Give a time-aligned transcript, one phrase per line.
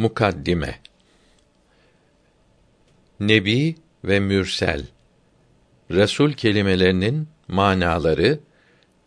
[0.00, 0.78] Mukaddime
[3.20, 4.86] Nebi ve mürsel
[5.90, 8.40] Resul kelimelerinin manaları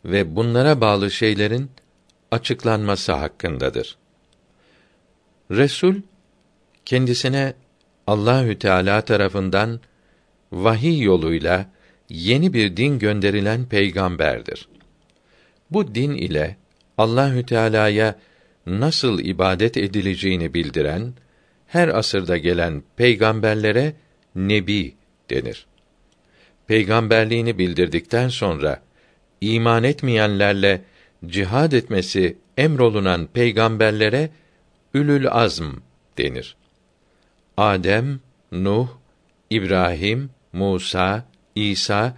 [0.05, 1.71] ve bunlara bağlı şeylerin
[2.31, 3.97] açıklanması hakkındadır.
[5.51, 5.95] Resul
[6.85, 7.53] kendisine
[8.07, 9.79] Allahü Teala tarafından
[10.51, 11.65] vahiy yoluyla
[12.09, 14.67] yeni bir din gönderilen peygamberdir.
[15.71, 16.57] Bu din ile
[16.97, 18.15] Allahü Teala'ya
[18.65, 21.13] nasıl ibadet edileceğini bildiren
[21.67, 23.95] her asırda gelen peygamberlere
[24.35, 24.95] nebi
[25.29, 25.65] denir.
[26.67, 28.81] Peygamberliğini bildirdikten sonra
[29.41, 30.81] iman etmeyenlerle
[31.25, 34.29] cihad etmesi emrolunan peygamberlere
[34.93, 35.71] ülül azm
[36.17, 36.55] denir.
[37.57, 38.19] Adem,
[38.51, 38.87] Nuh,
[39.49, 41.25] İbrahim, Musa,
[41.55, 42.17] İsa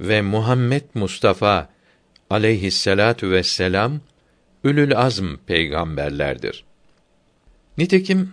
[0.00, 1.68] ve Muhammed Mustafa
[2.30, 4.00] aleyhisselatu vesselam
[4.64, 6.64] ülül azm peygamberlerdir.
[7.78, 8.32] Nitekim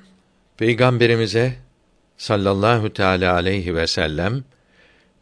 [0.57, 1.55] peygamberimize
[2.17, 4.43] sallallahu teala aleyhi ve sellem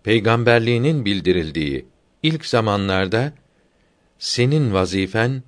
[0.03, 1.85] peygamberliğinin bildirildiği
[2.23, 3.33] ilk zamanlarda
[4.19, 5.43] senin vazifen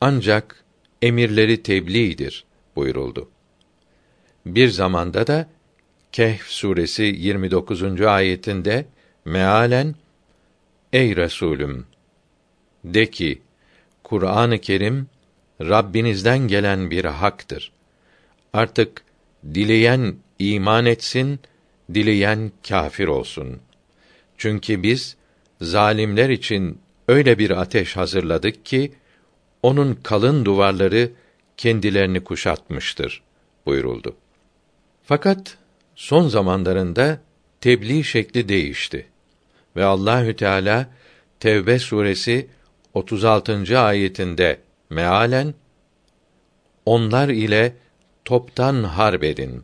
[0.00, 0.64] ancak
[1.02, 2.44] emirleri tebliğdir
[2.76, 3.30] buyuruldu.
[4.46, 5.48] Bir zamanda da
[6.12, 8.00] Kehf suresi 29.
[8.00, 8.86] ayetinde
[9.24, 9.94] mealen
[10.92, 11.86] Ey Resulüm
[12.84, 13.42] de ki
[14.10, 15.06] Kur'an-ı Kerim
[15.60, 17.72] Rabbinizden gelen bir haktır.
[18.52, 19.02] Artık
[19.54, 21.40] dileyen iman etsin,
[21.94, 23.58] dileyen kâfir olsun.
[24.38, 25.16] Çünkü biz
[25.60, 28.92] zalimler için öyle bir ateş hazırladık ki
[29.62, 31.10] onun kalın duvarları
[31.56, 33.22] kendilerini kuşatmıştır
[33.66, 34.16] buyuruldu.
[35.04, 35.56] Fakat
[35.94, 37.20] son zamanlarında
[37.60, 39.06] tebliğ şekli değişti
[39.76, 40.90] ve Allahü Teala
[41.40, 42.48] Tevbe suresi
[42.94, 43.78] 36.
[43.80, 44.60] ayetinde
[44.90, 45.54] mealen
[46.86, 47.76] onlar ile
[48.24, 49.62] toptan harp edin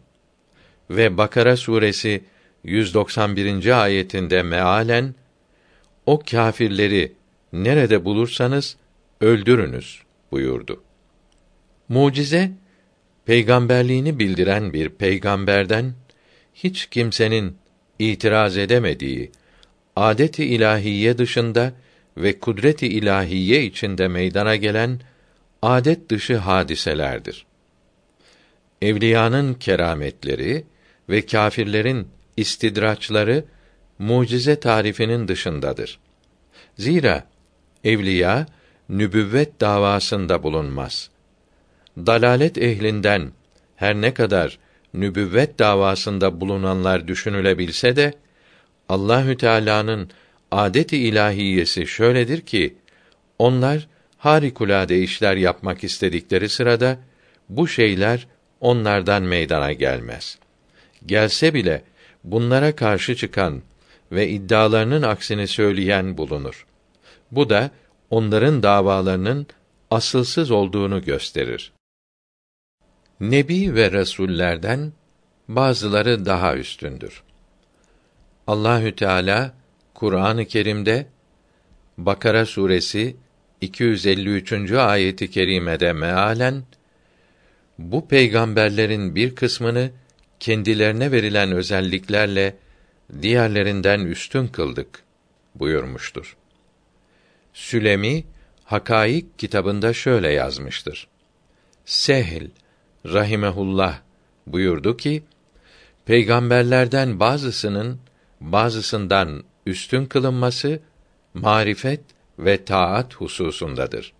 [0.90, 2.24] ve Bakara suresi
[2.64, 3.82] 191.
[3.82, 5.14] ayetinde mealen
[6.06, 7.12] o kâfirleri
[7.52, 8.76] nerede bulursanız
[9.20, 10.82] öldürünüz buyurdu.
[11.88, 12.50] Mucize
[13.24, 15.94] peygamberliğini bildiren bir peygamberden
[16.54, 17.56] hiç kimsenin
[17.98, 19.30] itiraz edemediği
[19.96, 21.72] adet-i ilahiye dışında
[22.16, 25.00] ve kudret-i ilahiye içinde meydana gelen
[25.62, 27.46] adet dışı hadiselerdir.
[28.82, 30.64] Evliyanın kerametleri
[31.08, 33.44] ve kâfirlerin istidraçları
[33.98, 35.98] mucize tarifinin dışındadır.
[36.78, 37.24] Zira
[37.84, 38.46] evliya
[38.88, 41.10] nübüvvet davasında bulunmaz.
[41.96, 43.30] Dalalet ehlinden
[43.76, 44.58] her ne kadar
[44.94, 48.14] nübüvvet davasında bulunanlar düşünülebilse de
[48.88, 50.10] Allahü Teala'nın
[50.50, 52.76] adet-i ilahiyesi şöyledir ki
[53.38, 56.98] onlar harikulade işler yapmak istedikleri sırada
[57.48, 58.26] bu şeyler
[58.60, 60.38] onlardan meydana gelmez.
[61.06, 61.82] Gelse bile
[62.24, 63.62] bunlara karşı çıkan
[64.12, 66.66] ve iddialarının aksini söyleyen bulunur.
[67.30, 67.70] Bu da
[68.10, 69.46] onların davalarının
[69.90, 71.72] asılsız olduğunu gösterir.
[73.20, 74.92] Nebi ve resullerden
[75.48, 77.22] bazıları daha üstündür.
[78.46, 79.54] Allahü Teala
[79.96, 81.06] Kur'an-ı Kerim'de
[81.98, 83.16] Bakara suresi
[83.60, 84.72] 253.
[84.72, 86.64] ayeti kerimede mealen
[87.78, 89.90] bu peygamberlerin bir kısmını
[90.40, 92.56] kendilerine verilen özelliklerle
[93.22, 95.02] diğerlerinden üstün kıldık
[95.54, 96.36] buyurmuştur.
[97.54, 98.24] Sülemi
[98.64, 101.08] Hakaik kitabında şöyle yazmıştır.
[101.84, 102.48] Sehl
[103.06, 104.00] rahimehullah
[104.46, 105.22] buyurdu ki
[106.06, 108.00] peygamberlerden bazısının
[108.40, 110.80] bazısından üstün kılınması
[111.34, 112.00] marifet
[112.38, 114.12] ve taat hususundadır.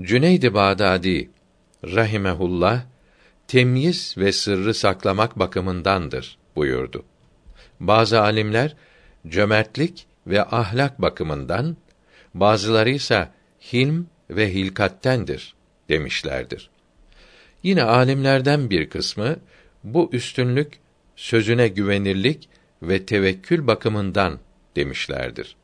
[0.00, 1.30] Cüneyd-i Bağdadi
[1.84, 2.82] rahimehullah
[3.48, 7.04] temyiz ve sırrı saklamak bakımındandır buyurdu.
[7.80, 8.76] Bazı alimler
[9.28, 11.76] cömertlik ve ahlak bakımından,
[12.34, 13.28] bazıları ise
[13.72, 15.54] hilm ve hilkattendir
[15.88, 16.70] demişlerdir.
[17.62, 19.36] Yine alimlerden bir kısmı
[19.84, 20.78] bu üstünlük
[21.16, 22.48] sözüne güvenirlik
[22.82, 24.38] ve tevekkül bakımından
[24.76, 25.56] demişlerdir.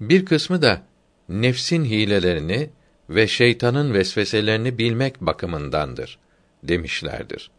[0.00, 0.82] Bir kısmı da
[1.28, 2.70] nefsin hilelerini
[3.10, 6.18] ve şeytanın vesveselerini bilmek bakımındandır
[6.62, 7.50] demişlerdir.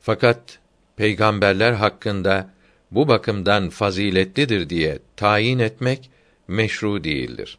[0.00, 0.58] Fakat
[0.96, 2.50] peygamberler hakkında
[2.90, 6.10] bu bakımdan faziletlidir diye tayin etmek
[6.48, 7.58] meşru değildir.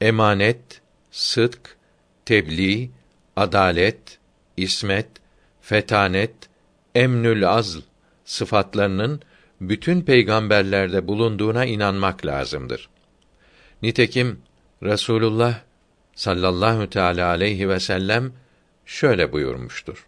[0.00, 0.80] Emanet,
[1.10, 1.76] sıdk,
[2.24, 2.90] tebliğ,
[3.36, 4.18] adalet,
[4.56, 5.08] ismet,
[5.60, 6.34] fetanet,
[6.94, 7.78] emnül azl
[8.28, 9.20] sıfatlarının
[9.60, 12.88] bütün peygamberlerde bulunduğuna inanmak lazımdır.
[13.82, 14.40] Nitekim
[14.82, 15.60] Rasulullah
[16.14, 18.32] sallallahu teala aleyhi ve sellem
[18.86, 20.06] şöyle buyurmuştur.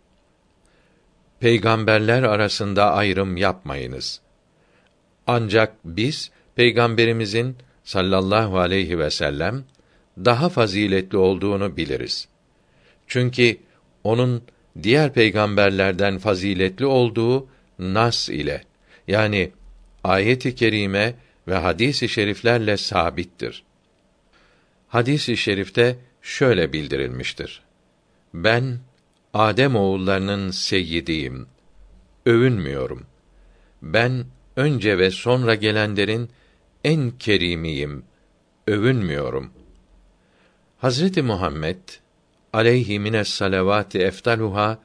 [1.41, 4.21] Peygamberler arasında ayrım yapmayınız.
[5.27, 9.65] Ancak biz peygamberimizin sallallahu aleyhi ve sellem
[10.19, 12.29] daha faziletli olduğunu biliriz.
[13.07, 13.57] Çünkü
[14.05, 14.43] onun
[14.83, 17.49] diğer peygamberlerden faziletli olduğu
[17.81, 18.65] nas ile
[19.09, 19.53] yani
[20.05, 21.15] ayet-i kerime
[21.49, 23.63] ve hadis-i şeriflerle sabittir.
[24.89, 27.63] Hadis-i şerifte şöyle bildirilmiştir.
[28.35, 28.79] Ben
[29.35, 31.47] Adem oğullarının seyyidiyim.
[32.27, 33.07] Övünmüyorum.
[33.83, 34.25] Ben
[34.57, 36.31] önce ve sonra gelenlerin
[36.85, 38.05] en kerimiyim.
[38.67, 39.51] Övünmüyorum.
[40.79, 41.79] Hazreti Muhammed
[42.53, 44.79] aleyhi mines salavati eftaluha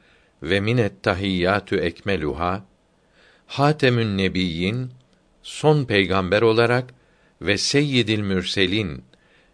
[0.43, 2.65] ve minet tahiyyatü ekmeluha
[3.47, 4.91] Hatemün Nebiyyin
[5.43, 6.93] son peygamber olarak
[7.41, 9.03] ve Seyyidil Mürselin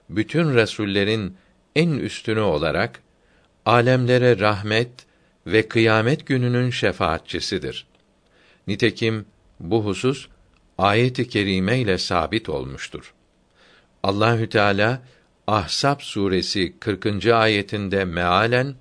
[0.09, 1.37] bütün resullerin
[1.75, 3.01] en üstünü olarak
[3.65, 4.91] alemlere rahmet
[5.47, 7.87] ve kıyamet gününün şefaatçisidir.
[8.67, 9.25] Nitekim
[9.59, 10.27] bu husus
[10.77, 13.13] ayet-i kerime ile sabit olmuştur.
[14.03, 15.01] Allahü Teala
[15.47, 17.25] Ahsap suresi 40.
[17.25, 18.75] ayetinde mealen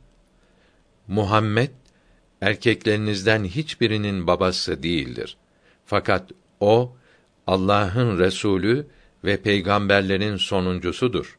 [1.09, 1.71] Muhammed
[2.41, 5.37] erkeklerinizden hiçbirinin babası değildir.
[5.87, 6.97] Fakat o
[7.47, 8.87] Allah'ın resulü
[9.25, 11.39] ve peygamberlerin sonuncusudur.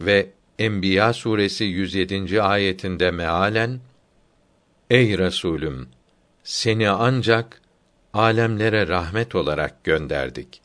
[0.00, 2.42] Ve Enbiya suresi 107.
[2.42, 3.80] ayetinde mealen
[4.90, 5.88] Ey Resulüm
[6.44, 7.60] seni ancak
[8.12, 10.60] alemlere rahmet olarak gönderdik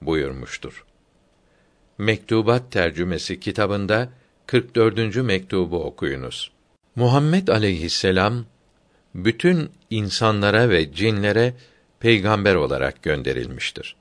[0.00, 0.84] buyurmuştur.
[1.98, 4.08] Mektubat tercümesi kitabında
[4.46, 5.16] 44.
[5.16, 6.50] mektubu okuyunuz.
[6.96, 8.44] Muhammed aleyhisselam
[9.14, 11.54] bütün insanlara ve cinlere
[12.00, 13.96] peygamber olarak gönderilmiştir.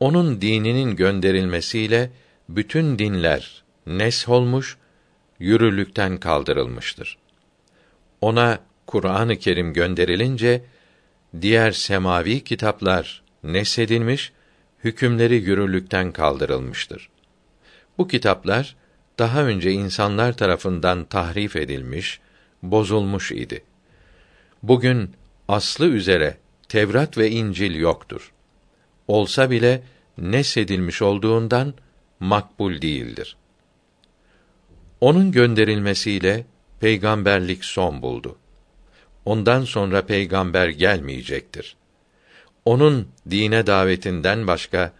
[0.00, 2.10] Onun dininin gönderilmesiyle
[2.48, 4.76] bütün dinler nesh olmuş,
[5.38, 7.18] yürürlükten kaldırılmıştır.
[8.20, 10.64] Ona Kur'an-ı Kerim gönderilince
[11.40, 14.32] diğer semavi kitaplar nesedilmiş,
[14.84, 17.08] hükümleri yürürlükten kaldırılmıştır.
[17.98, 18.76] Bu kitaplar
[19.18, 22.20] daha önce insanlar tarafından tahrif edilmiş,
[22.62, 23.64] bozulmuş idi.
[24.62, 25.10] Bugün
[25.48, 26.36] aslı üzere
[26.68, 28.32] Tevrat ve İncil yoktur.
[29.08, 29.82] Olsa bile
[30.18, 31.74] nesedilmiş olduğundan
[32.20, 33.36] makbul değildir.
[35.00, 36.46] Onun gönderilmesiyle
[36.80, 38.36] peygamberlik son buldu.
[39.24, 41.76] Ondan sonra peygamber gelmeyecektir.
[42.64, 44.92] Onun dine davetinden başka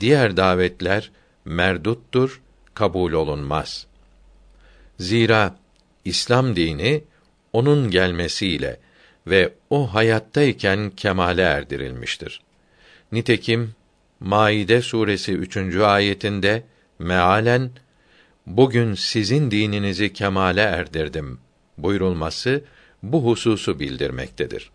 [0.00, 1.10] diğer davetler
[1.44, 2.40] merduttur,
[2.74, 3.86] kabul olunmaz.
[4.98, 5.56] Zira
[6.04, 7.04] İslam dini
[7.52, 8.80] onun gelmesiyle
[9.26, 12.40] ve o hayattayken kemale erdirilmiştir.
[13.12, 13.74] Nitekim
[14.20, 15.76] Maide suresi 3.
[15.76, 16.62] ayetinde
[16.98, 17.70] mealen
[18.46, 21.38] bugün sizin dininizi kemale erdirdim
[21.78, 22.64] buyurulması
[23.02, 24.70] bu hususu bildirmektedir.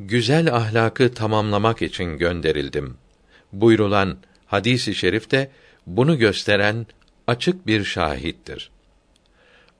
[0.00, 2.96] Güzel ahlakı tamamlamak için gönderildim
[3.52, 5.50] buyrulan hadisi i şerifte
[5.86, 6.86] bunu gösteren
[7.26, 8.70] açık bir şahittir.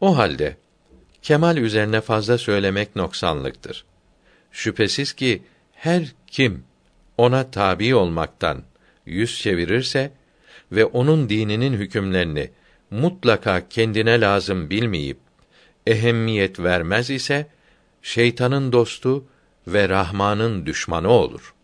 [0.00, 0.56] O halde
[1.22, 3.84] kemal üzerine fazla söylemek noksanlıktır.
[4.52, 6.64] Şüphesiz ki her kim
[7.18, 8.62] ona tabi olmaktan
[9.06, 10.12] yüz çevirirse
[10.72, 12.50] ve onun dininin hükümlerini
[12.90, 15.18] mutlaka kendine lazım bilmeyip
[15.86, 17.46] ehemmiyet vermez ise
[18.02, 19.24] şeytanın dostu
[19.66, 21.54] ve Rahman'ın düşmanı olur.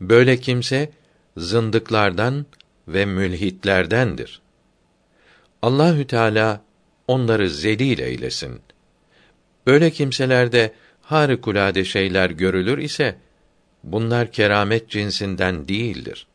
[0.00, 0.90] Böyle kimse
[1.36, 2.46] zındıklardan
[2.88, 4.40] ve mülhitlerdendir.
[5.62, 6.60] Allahü Teala
[7.10, 8.60] onları zelil eylesin.
[9.66, 13.16] Böyle kimselerde harikulade şeyler görülür ise
[13.84, 16.26] bunlar keramet cinsinden değildir.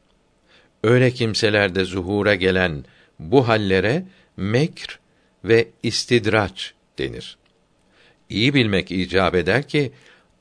[0.84, 2.86] Öyle kimselerde zuhura gelen
[3.20, 4.06] bu hallere
[4.38, 5.00] mekr
[5.44, 7.38] ve istidraç denir.
[8.30, 9.92] İyi bilmek icap eder ki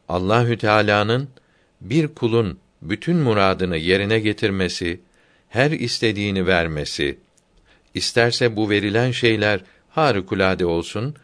[0.08, 1.28] Allahü Teala'nın
[1.80, 5.00] bir kulun bütün muradını yerine getirmesi,
[5.48, 7.18] her istediğini vermesi,
[7.94, 9.60] isterse bu verilen şeyler
[9.94, 11.14] harikulade olsun,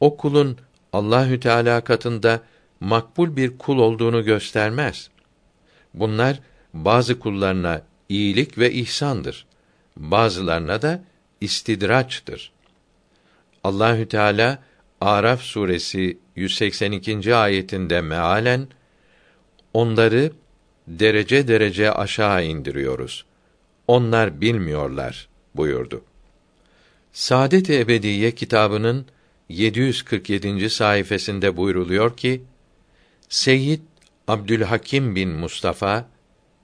[0.00, 0.58] o kulun
[0.92, 2.40] Allahü Teala katında
[2.80, 5.10] makbul bir kul olduğunu göstermez.
[5.94, 6.40] Bunlar
[6.74, 9.46] bazı kullarına iyilik ve ihsandır.
[9.96, 11.04] Bazılarına da
[11.40, 12.52] istidraçtır.
[13.64, 14.62] Allahü Teala
[15.00, 17.34] Araf suresi 182.
[17.34, 18.68] ayetinde mealen
[19.74, 20.32] onları
[20.88, 23.24] derece derece aşağı indiriyoruz.
[23.86, 26.04] Onlar bilmiyorlar buyurdu.
[27.14, 29.06] Saadet-i Ebediye kitabının
[29.48, 30.70] 747.
[30.70, 32.42] sayfasında buyruluyor ki
[33.28, 33.80] Seyyid
[34.28, 36.08] Abdülhakim bin Mustafa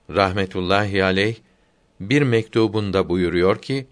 [0.09, 1.35] rahmetullahi aleyh
[1.99, 3.87] bir mektubunda buyuruyor ki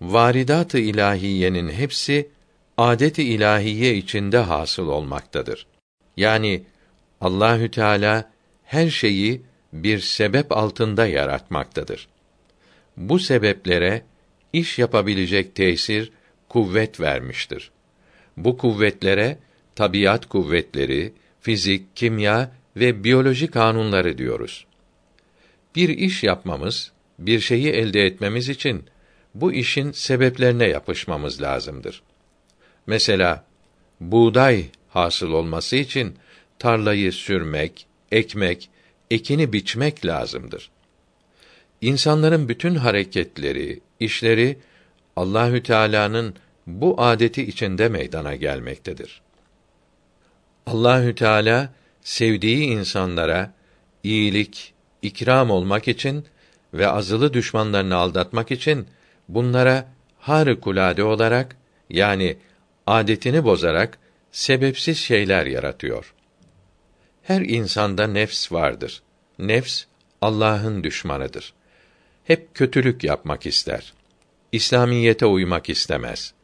[0.00, 2.28] varidat-ı ilahiyenin hepsi
[2.78, 5.66] adet-i ilahiye içinde hasıl olmaktadır.
[6.16, 6.62] Yani
[7.20, 8.30] Allahü Teala
[8.64, 9.42] her şeyi
[9.72, 12.08] bir sebep altında yaratmaktadır.
[12.96, 14.09] Bu sebeplere
[14.52, 16.12] iş yapabilecek tesir,
[16.48, 17.70] kuvvet vermiştir.
[18.36, 19.38] Bu kuvvetlere
[19.74, 24.66] tabiat kuvvetleri, fizik, kimya ve biyoloji kanunları diyoruz.
[25.76, 28.84] Bir iş yapmamız, bir şeyi elde etmemiz için
[29.34, 32.02] bu işin sebeplerine yapışmamız lazımdır.
[32.86, 33.44] Mesela
[34.00, 36.14] buğday hasıl olması için
[36.58, 38.70] tarlayı sürmek, ekmek,
[39.10, 40.70] ekini biçmek lazımdır.
[41.80, 44.58] İnsanların bütün hareketleri, işleri
[45.16, 46.34] Allahü Teala'nın
[46.66, 49.20] bu adeti içinde meydana gelmektedir.
[50.66, 53.52] Allahü Teala sevdiği insanlara
[54.02, 56.26] iyilik, ikram olmak için
[56.74, 58.86] ve azılı düşmanlarını aldatmak için
[59.28, 59.88] bunlara
[60.18, 61.56] harikulade olarak
[61.90, 62.36] yani
[62.86, 63.98] adetini bozarak
[64.32, 66.14] sebepsiz şeyler yaratıyor.
[67.22, 69.02] Her insanda nefs vardır.
[69.38, 69.84] Nefs
[70.22, 71.54] Allah'ın düşmanıdır.
[72.24, 73.92] Hep kötülük yapmak ister.
[74.52, 76.34] İslamiyete uymak istemez.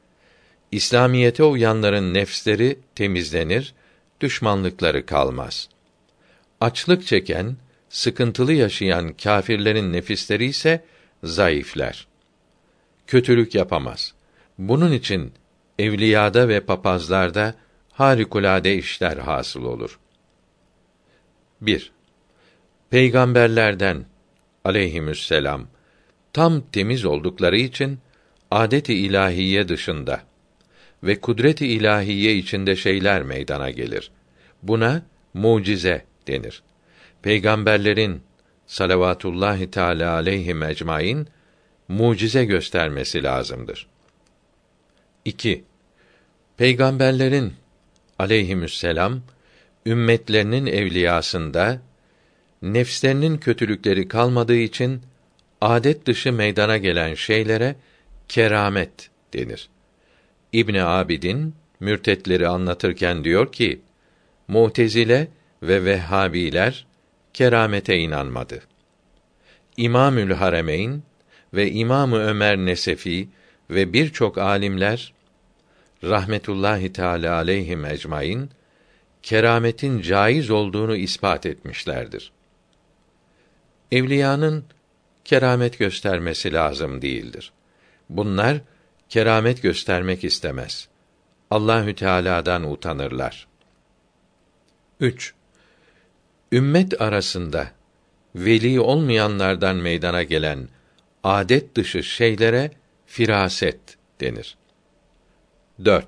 [0.73, 3.75] İslamiyete uyanların nefsleri temizlenir,
[4.21, 5.69] düşmanlıkları kalmaz.
[6.61, 7.57] Açlık çeken,
[7.89, 10.85] sıkıntılı yaşayan kâfirlerin nefisleri ise
[11.25, 12.07] zayıflar.
[13.07, 14.15] Kötülük yapamaz.
[14.59, 15.33] Bunun için
[15.79, 17.55] evliyada ve papazlarda
[17.93, 19.99] harikulade işler hasıl olur.
[21.61, 21.93] 1.
[22.91, 24.05] Peygamberlerden
[24.67, 25.67] aleyhisselam
[26.33, 27.99] tam temiz oldukları için
[28.51, 30.23] adet-i ilahiye dışında
[31.03, 34.11] ve kudret-i ilahiye içinde şeyler meydana gelir.
[34.63, 35.03] Buna
[35.35, 36.63] mucize denir.
[37.23, 38.23] Peygamberlerin
[38.67, 41.29] salavatullahi teala aleyhi ecmaîn
[41.89, 43.87] mucize göstermesi lazımdır.
[45.25, 45.65] 2.
[46.57, 47.55] Peygamberlerin
[48.19, 49.23] aleyhisselam
[49.87, 51.81] ümmetlerinin evliyasında
[52.75, 55.03] nefslerinin kötülükleri kalmadığı için
[55.61, 57.77] adet dışı meydana gelen şeylere
[58.29, 59.69] keramet denir.
[60.53, 63.81] İbn Abidin mürtetleri anlatırken diyor ki:
[64.49, 65.29] Mutezile
[65.63, 66.87] ve Vehhabiler
[67.35, 68.63] keramete inanmadı.
[69.77, 71.03] İmamül Haremeyn
[71.55, 73.29] ve İmamı Ömer Nesefi
[73.71, 75.13] ve birçok alimler
[76.05, 78.51] rahmetullahi teala aleyhim ecmaîn
[79.23, 82.33] kerametin caiz olduğunu ispat etmişlerdir.
[83.93, 84.65] Evliyanın
[85.25, 87.53] keramet göstermesi lazım değildir.
[88.09, 88.59] Bunlar
[89.09, 90.89] keramet göstermek istemez.
[91.51, 93.47] Allahü Teala'dan utanırlar.
[95.01, 95.35] 3.
[96.53, 97.71] Ümmet arasında
[98.35, 100.69] veli olmayanlardan meydana gelen
[101.25, 102.71] adet dışı şeylere
[103.07, 103.81] firaset
[104.21, 104.57] denir.
[105.85, 106.07] 4.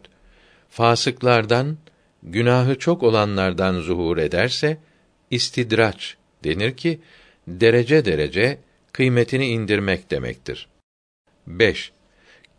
[0.70, 1.78] Fasıklardan
[2.22, 4.78] günahı çok olanlardan zuhur ederse
[5.30, 7.00] istidraç denir ki
[7.48, 8.58] derece derece
[8.92, 10.68] kıymetini indirmek demektir.
[11.46, 11.92] 5.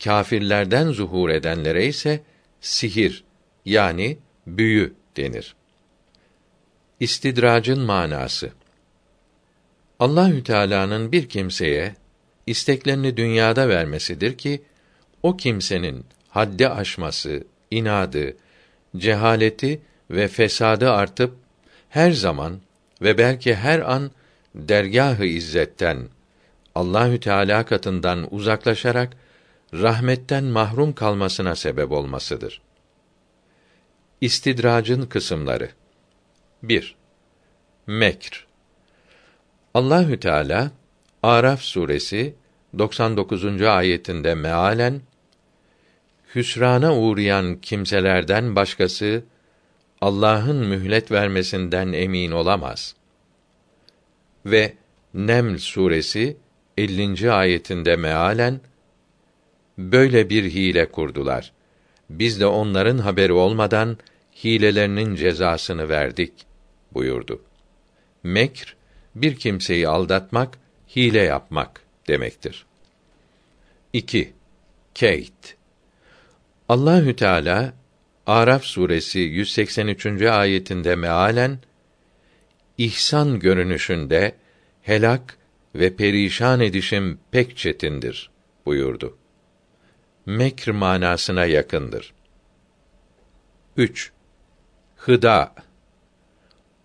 [0.04, 2.22] Kâfirlerden zuhur edenlere ise
[2.62, 3.24] sihir
[3.66, 4.18] yani
[4.48, 5.56] büyü denir.
[7.00, 8.52] İstidracın manası
[10.00, 11.96] Allahü Teala'nın bir kimseye
[12.48, 14.62] isteklerini dünyada vermesidir ki
[15.24, 18.38] o kimsenin haddi aşması, inadı,
[18.98, 19.82] cehaleti
[20.12, 21.36] ve fesadı artıp
[21.90, 22.60] her zaman
[23.02, 24.12] ve belki her an
[24.56, 26.08] dergâh-ı izzetten
[26.76, 29.18] Allahü Teala katından uzaklaşarak
[29.74, 32.62] rahmetten mahrum kalmasına sebep olmasıdır.
[34.22, 35.70] İstidracın kısımları
[36.64, 36.96] 1.
[37.88, 38.48] Mekr
[39.74, 40.72] Allahü Teala
[41.24, 42.36] Araf suresi
[42.78, 43.62] 99.
[43.62, 45.02] ayetinde mealen
[46.36, 49.24] hüsrana uğrayan kimselerden başkası
[50.02, 52.96] Allah'ın mühlet vermesinden emin olamaz.
[54.46, 54.74] Ve
[55.14, 56.38] Neml suresi
[56.78, 57.32] 50.
[57.32, 58.62] ayetinde mealen
[59.78, 61.52] böyle bir hile kurdular.
[62.10, 63.98] Biz de onların haberi olmadan
[64.44, 66.34] hilelerinin cezasını verdik
[66.94, 67.42] buyurdu.
[68.24, 68.76] Mekr
[69.16, 70.58] bir kimseyi aldatmak,
[70.96, 72.66] hile yapmak demektir.
[73.94, 74.34] 2.
[74.96, 75.56] Keyt
[76.70, 77.74] Allahü Teala
[78.28, 80.22] Araf suresi 183.
[80.22, 81.60] ayetinde mealen
[82.80, 84.36] ihsan görünüşünde
[84.82, 85.38] helak
[85.76, 88.30] ve perişan edişim pek çetindir
[88.66, 89.18] buyurdu.
[90.26, 92.14] Mekr manasına yakındır.
[93.78, 94.12] 3.
[94.96, 95.56] Hıda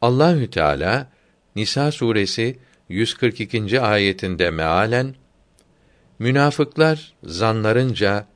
[0.02, 1.12] Allahü Teala
[1.56, 2.58] Nisa suresi
[2.88, 3.80] 142.
[3.80, 5.14] ayetinde mealen
[6.18, 8.26] Münafıklar zanlarınca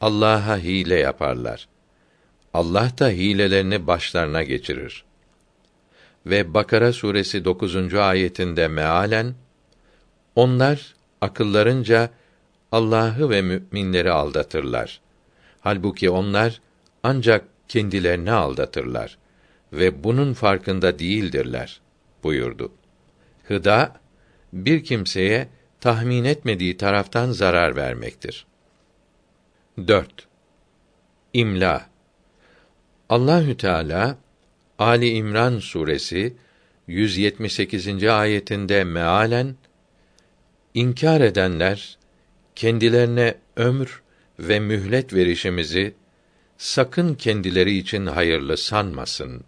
[0.00, 1.68] Allah'a hile yaparlar.
[2.54, 5.04] Allah da hilelerini başlarına geçirir.
[6.26, 7.94] Ve Bakara suresi 9.
[7.94, 9.34] ayetinde mealen
[10.36, 12.10] onlar akıllarınca
[12.72, 15.00] Allah'ı ve müminleri aldatırlar.
[15.60, 16.60] Halbuki onlar
[17.02, 19.18] ancak kendilerini aldatırlar
[19.72, 21.80] ve bunun farkında değildirler
[22.22, 22.72] buyurdu.
[23.44, 24.00] Hıda
[24.52, 25.48] bir kimseye
[25.80, 28.46] tahmin etmediği taraftan zarar vermektir.
[29.88, 30.28] 4.
[31.32, 31.86] İmla
[33.08, 34.16] Allahü Teala
[34.78, 36.36] Ali İmran suresi
[36.86, 38.04] 178.
[38.04, 39.56] ayetinde mealen
[40.74, 41.98] inkar edenler
[42.54, 44.02] kendilerine ömür
[44.38, 45.94] ve mühlet verişimizi
[46.58, 49.44] sakın kendileri için hayırlı sanmasın.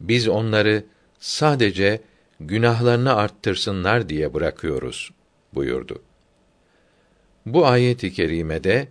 [0.00, 0.84] Biz onları
[1.18, 2.00] sadece
[2.40, 5.10] günahlarını arttırsınlar diye bırakıyoruz
[5.54, 6.02] buyurdu.
[7.46, 8.88] Bu ayet-i kerimede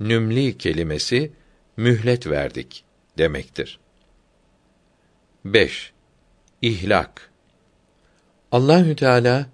[0.00, 1.32] nümli kelimesi
[1.76, 2.84] mühlet verdik
[3.18, 3.80] demektir.
[5.44, 5.92] 5.
[6.62, 7.30] İhlak
[8.52, 9.46] Allahü Teala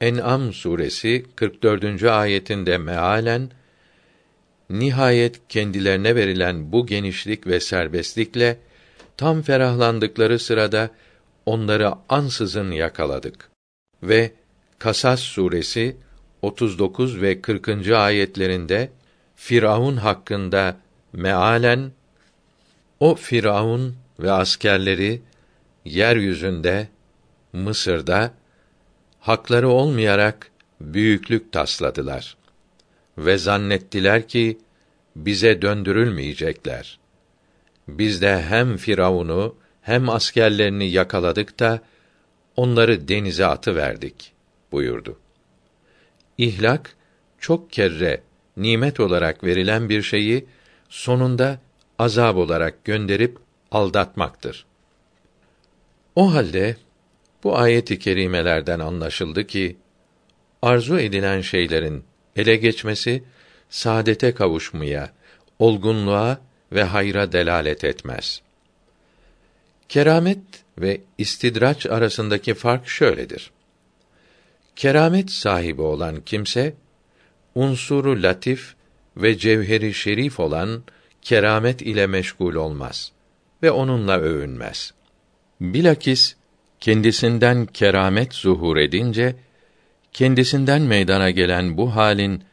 [0.00, 2.02] En'am suresi 44.
[2.04, 3.50] ayetinde mealen
[4.70, 8.58] nihayet kendilerine verilen bu genişlik ve serbestlikle
[9.16, 10.90] tam ferahlandıkları sırada
[11.46, 13.50] onları ansızın yakaladık
[14.02, 14.32] ve
[14.78, 15.96] Kasas suresi
[16.42, 17.88] 39 ve 40.
[17.88, 18.90] ayetlerinde
[19.36, 20.76] Firavun hakkında
[21.12, 21.92] mealen
[23.00, 25.22] o Firavun ve askerleri
[25.84, 26.88] yeryüzünde
[27.52, 28.34] Mısır'da
[29.20, 30.50] hakları olmayarak
[30.80, 32.36] büyüklük tasladılar
[33.18, 34.58] ve zannettiler ki
[35.16, 36.98] bize döndürülmeyecekler.
[37.88, 41.80] Biz de hem Firavun'u hem askerlerini yakaladık da
[42.56, 44.32] onları denize atı verdik
[44.72, 45.18] buyurdu.
[46.38, 46.96] İhlak
[47.38, 48.20] çok kere
[48.56, 50.46] nimet olarak verilen bir şeyi
[50.88, 51.60] sonunda
[51.98, 53.38] azab olarak gönderip
[53.72, 54.64] aldatmaktır.
[56.16, 56.76] O halde
[57.44, 59.76] bu ayet-i kerimelerden anlaşıldı ki
[60.62, 62.04] arzu edilen şeylerin
[62.36, 63.24] ele geçmesi
[63.70, 65.12] saadete kavuşmaya,
[65.58, 66.40] olgunluğa
[66.72, 68.42] ve hayra delalet etmez.
[69.88, 70.38] Keramet
[70.78, 73.50] ve istidraç arasındaki fark şöyledir.
[74.76, 76.74] Keramet sahibi olan kimse
[77.54, 78.74] unsuru latif
[79.16, 80.82] ve cevheri şerif olan
[81.22, 83.12] keramet ile meşgul olmaz
[83.62, 84.94] ve onunla övünmez.
[85.60, 86.36] Bilakis
[86.80, 89.36] kendisinden keramet zuhur edince
[90.12, 92.44] kendisinden meydana gelen bu halin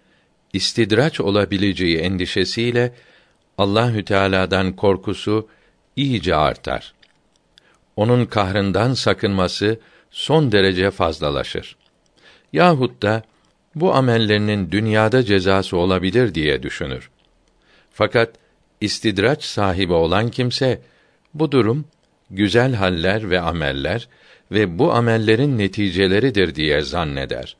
[0.54, 2.94] istidraç olabileceği endişesiyle
[3.58, 5.48] Allahü Teala'dan korkusu
[5.96, 6.94] iyice artar.
[7.96, 9.80] Onun kahrından sakınması
[10.12, 11.76] son derece fazlalaşır.
[12.54, 13.24] Yahut da
[13.76, 17.10] bu amellerinin dünyada cezası olabilir diye düşünür.
[17.92, 18.36] Fakat
[18.82, 20.82] istidraç sahibi olan kimse
[21.34, 21.86] bu durum
[22.32, 24.08] güzel haller ve ameller
[24.52, 27.56] ve bu amellerin neticeleridir diye zanneder.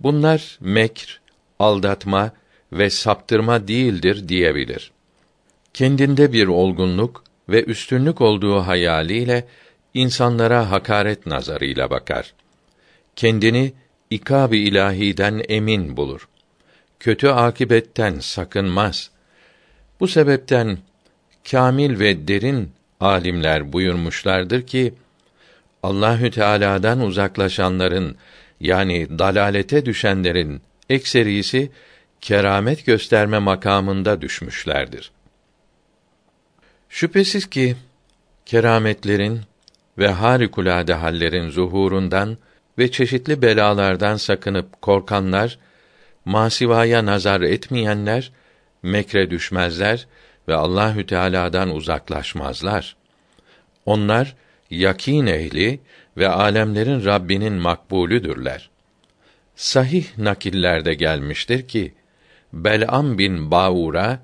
[0.00, 1.20] Bunlar mekr,
[1.58, 2.32] aldatma
[2.72, 4.92] ve saptırma değildir diyebilir.
[5.74, 9.44] Kendinde bir olgunluk ve üstünlük olduğu hayaliyle
[9.94, 12.34] insanlara hakaret nazarıyla bakar.
[13.16, 13.72] Kendini
[14.10, 16.28] ikab-ı ilahiden emin bulur.
[17.00, 19.10] Kötü akibetten sakınmaz.
[20.00, 20.78] Bu sebepten
[21.50, 24.94] kamil ve derin alimler buyurmuşlardır ki
[25.82, 28.16] Allahü Teala'dan uzaklaşanların
[28.60, 31.70] yani dalalete düşenlerin ekserisi
[32.20, 35.10] keramet gösterme makamında düşmüşlerdir.
[36.88, 37.76] Şüphesiz ki
[38.46, 39.40] kerametlerin
[39.98, 42.38] ve harikulade hallerin zuhurundan
[42.78, 45.58] ve çeşitli belalardan sakınıp korkanlar,
[46.24, 48.32] masivaya nazar etmeyenler
[48.82, 50.06] mekre düşmezler
[50.48, 52.96] ve Allahü Teala'dan uzaklaşmazlar.
[53.86, 54.36] Onlar
[54.70, 55.80] yakin ehli
[56.16, 58.70] ve alemlerin Rabbinin makbulüdürler.
[59.56, 61.94] Sahih nakillerde gelmiştir ki
[62.52, 64.20] Bel'am bin Baura,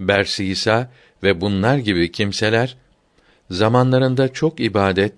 [0.00, 0.90] Bersisa
[1.22, 2.76] ve bunlar gibi kimseler
[3.50, 5.14] zamanlarında çok ibadet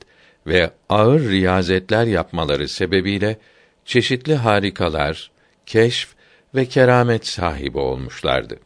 [0.47, 3.39] ve ağır riyazetler yapmaları sebebiyle
[3.85, 5.31] çeşitli harikalar,
[5.67, 6.15] keşf
[6.55, 8.59] ve keramet sahibi olmuşlardı.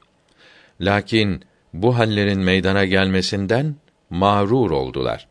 [0.80, 3.74] Lakin bu hallerin meydana gelmesinden
[4.10, 5.26] mağrur oldular.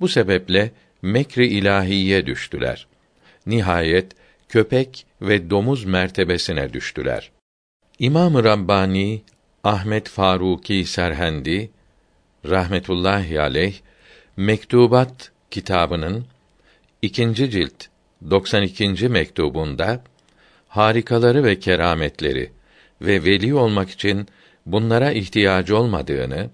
[0.00, 0.70] Bu sebeple
[1.02, 2.86] mekri ilahiye düştüler.
[3.46, 4.12] Nihayet
[4.48, 7.30] köpek ve domuz mertebesine düştüler.
[7.98, 9.22] İmam-ı Rabbani
[9.64, 11.70] Ahmet Faruki Serhendi
[12.48, 13.74] rahmetullahi aleyh
[14.36, 16.26] Mektubat kitabının
[17.02, 17.84] ikinci cilt
[18.30, 19.08] 92.
[19.08, 20.04] mektubunda
[20.68, 22.52] harikaları ve kerametleri
[23.02, 24.28] ve veli olmak için
[24.66, 26.50] bunlara ihtiyacı olmadığını,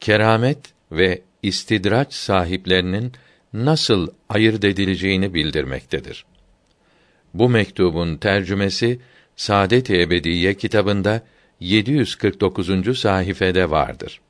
[0.00, 0.58] keramet
[0.92, 3.12] ve istidraç sahiplerinin
[3.52, 6.24] nasıl ayırt edileceğini bildirmektedir.
[7.34, 9.00] Bu mektubun tercümesi
[9.36, 11.22] Saadet-i Ebediye kitabında
[11.60, 12.98] 749.
[12.98, 14.20] sayfede vardır.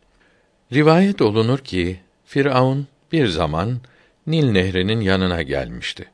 [0.73, 3.81] Rivayet olunur ki Firavun bir zaman
[4.27, 6.11] Nil Nehri'nin yanına gelmişti.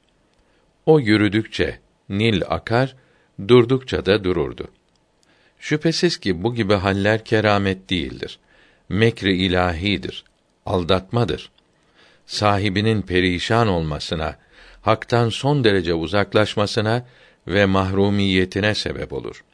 [0.86, 2.96] O yürüdükçe Nil akar,
[3.48, 4.68] durdukça da dururdu.
[5.60, 8.38] Şüphesiz ki bu gibi haller keramet değildir.
[8.88, 10.24] Mekri ilahidir,
[10.66, 11.50] aldatmadır.
[12.26, 14.36] Sahibinin perişan olmasına,
[14.82, 17.06] haktan son derece uzaklaşmasına
[17.46, 19.44] ve mahrumiyetine sebep olur.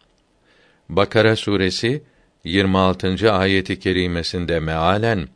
[0.88, 2.02] Bakara suresi
[2.44, 3.32] 26.
[3.32, 5.28] ayeti kerimesinde mealen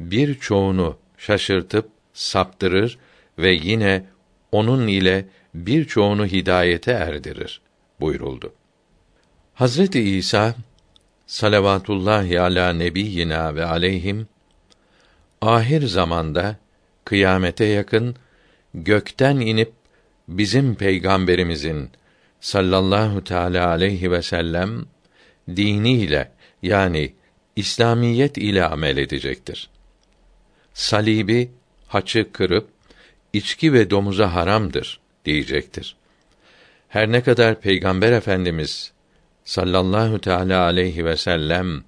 [0.00, 2.98] bir çoğunu şaşırtıp saptırır
[3.38, 4.04] ve yine
[4.52, 7.60] onun ile birçoğunu hidayete erdirir
[8.00, 8.52] buyuruldu.
[9.54, 10.54] Hazreti İsa
[11.26, 14.28] salavatullahi ala nebiyyina ve aleyhim
[15.40, 16.56] ahir zamanda
[17.04, 18.16] kıyamete yakın
[18.74, 19.72] gökten inip
[20.28, 21.90] bizim peygamberimizin
[22.40, 24.86] sallallahu teala aleyhi ve sellem
[25.56, 26.30] diniyle
[26.62, 27.14] yani
[27.56, 29.70] İslamiyet ile amel edecektir.
[30.72, 31.50] Salibi
[31.88, 32.68] haçı kırıp
[33.32, 35.96] içki ve domuza haramdır diyecektir.
[36.88, 38.93] Her ne kadar Peygamber Efendimiz
[39.44, 41.84] sallallahu teala aleyhi ve sellem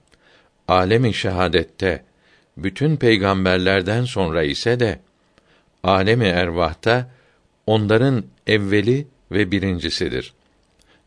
[0.69, 2.05] alemi şehadette
[2.57, 5.01] bütün peygamberlerden sonra ise de
[5.83, 7.11] alemi ervahta
[7.66, 10.33] onların evveli ve birincisidir.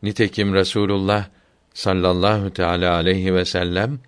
[0.02, 1.26] Nitekim Resulullah
[1.74, 4.00] sallallahu teala aleyhi ve sellem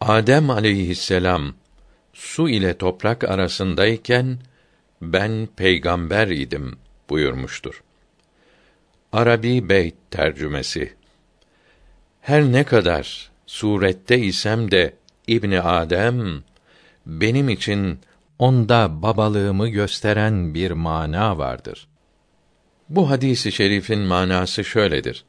[0.00, 1.54] Adem aleyhisselam
[2.12, 4.38] su ile toprak arasındayken
[5.02, 6.76] ben peygamber idim
[7.10, 7.82] buyurmuştur.
[9.12, 10.94] Arabi Beyt tercümesi
[12.24, 14.94] Her ne kadar surette isem de
[15.26, 16.42] İbni Adem
[17.06, 17.98] benim için
[18.38, 21.86] onda babalığımı gösteren bir mana vardır.
[22.88, 25.24] Bu hadisi şerifin manası şöyledir.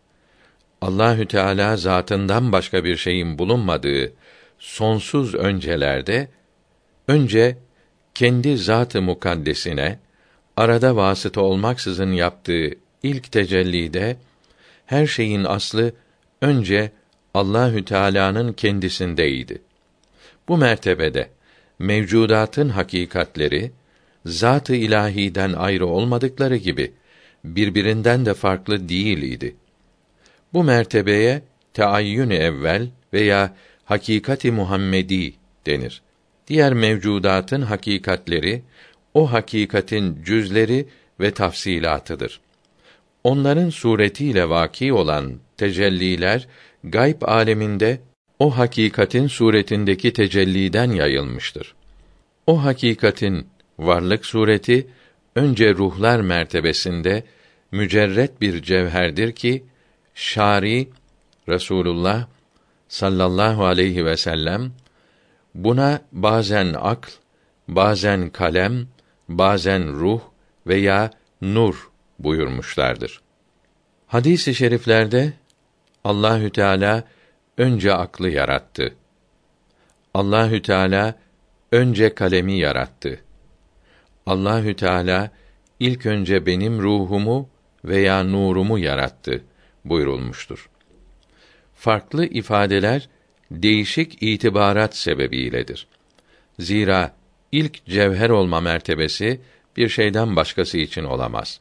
[0.82, 4.14] Allahü Teala zatından başka bir şeyin bulunmadığı
[4.60, 6.28] sonsuz öncelerde
[7.08, 7.58] önce
[8.14, 10.00] kendi zatı mukaddesine
[10.58, 12.70] arada vasıta olmaksızın yaptığı
[13.04, 14.18] ilk tecellide
[14.86, 15.94] her şeyin aslı
[16.42, 16.92] önce
[17.34, 19.62] Allahü Teala'nın kendisindeydi.
[20.48, 21.30] Bu mertebede
[21.80, 23.72] mevcudatın hakikatleri
[24.26, 26.94] zat-ı ilahiden ayrı olmadıkları gibi
[27.44, 29.56] birbirinden de farklı değil idi.
[30.54, 31.42] Bu mertebeye
[31.74, 35.34] teayyün evvel veya hakikati Muhammedi
[35.66, 36.02] denir.
[36.48, 38.64] Diğer mevcudatın hakikatleri
[39.14, 40.88] o hakikatin cüzleri
[41.20, 42.40] ve tafsilatıdır.
[43.24, 46.48] Onların suretiyle vaki olan tecelliler
[46.84, 48.00] gayb aleminde
[48.40, 51.76] o hakikatin suretindeki tecelliden yayılmıştır.
[52.48, 53.48] O hakikatin
[53.80, 54.88] varlık sureti
[55.36, 57.24] önce ruhlar mertebesinde
[57.72, 59.64] mücerret bir cevherdir ki
[60.16, 60.90] şari
[61.50, 62.28] Resulullah
[62.88, 64.72] sallallahu aleyhi ve sellem
[65.56, 67.10] buna bazen akl,
[67.68, 68.88] bazen kalem,
[69.30, 70.22] bazen ruh
[70.68, 71.90] veya nur
[72.20, 73.22] buyurmuşlardır.
[74.08, 75.34] Hadis-i şeriflerde
[76.06, 77.04] Allahü Teala
[77.58, 78.96] önce aklı yarattı.
[80.14, 81.16] Allahü Teala
[81.72, 83.20] önce kalemi yarattı.
[84.26, 85.32] Allahü Teala
[85.80, 87.50] ilk önce benim ruhumu
[87.86, 89.44] veya nurumu yarattı
[89.86, 90.70] buyurulmuştur.
[91.76, 93.10] Farklı ifadeler
[93.52, 95.88] değişik itibarat sebebiyledir.
[96.60, 97.16] Zira
[97.52, 99.42] ilk cevher olma mertebesi
[99.78, 101.60] bir şeyden başkası için olamaz.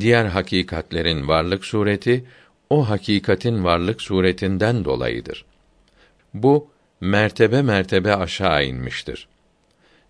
[0.00, 2.24] Diğer hakikatlerin varlık sureti
[2.70, 5.44] o hakikatin varlık suretinden dolayıdır.
[6.34, 6.68] Bu
[7.00, 9.28] mertebe mertebe aşağı inmiştir.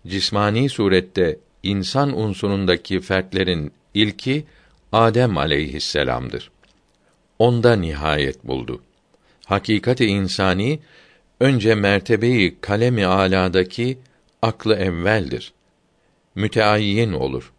[0.07, 4.45] Cismani surette insan unsurundaki fertlerin ilki
[4.91, 6.51] Adem aleyhisselam'dır.
[7.39, 8.81] Onda nihayet buldu.
[9.45, 10.79] Hakikati insani
[11.39, 13.97] önce mertebeyi kalemi aladaki
[14.41, 15.53] aklı evveldir.
[16.35, 17.51] Müteayyin olur.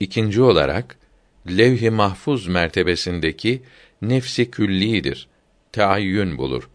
[0.00, 0.96] İkinci olarak
[1.48, 3.62] levh-i mahfuz mertebesindeki
[4.02, 5.28] nefsi küllidir.
[5.72, 6.68] Teayyün bulur.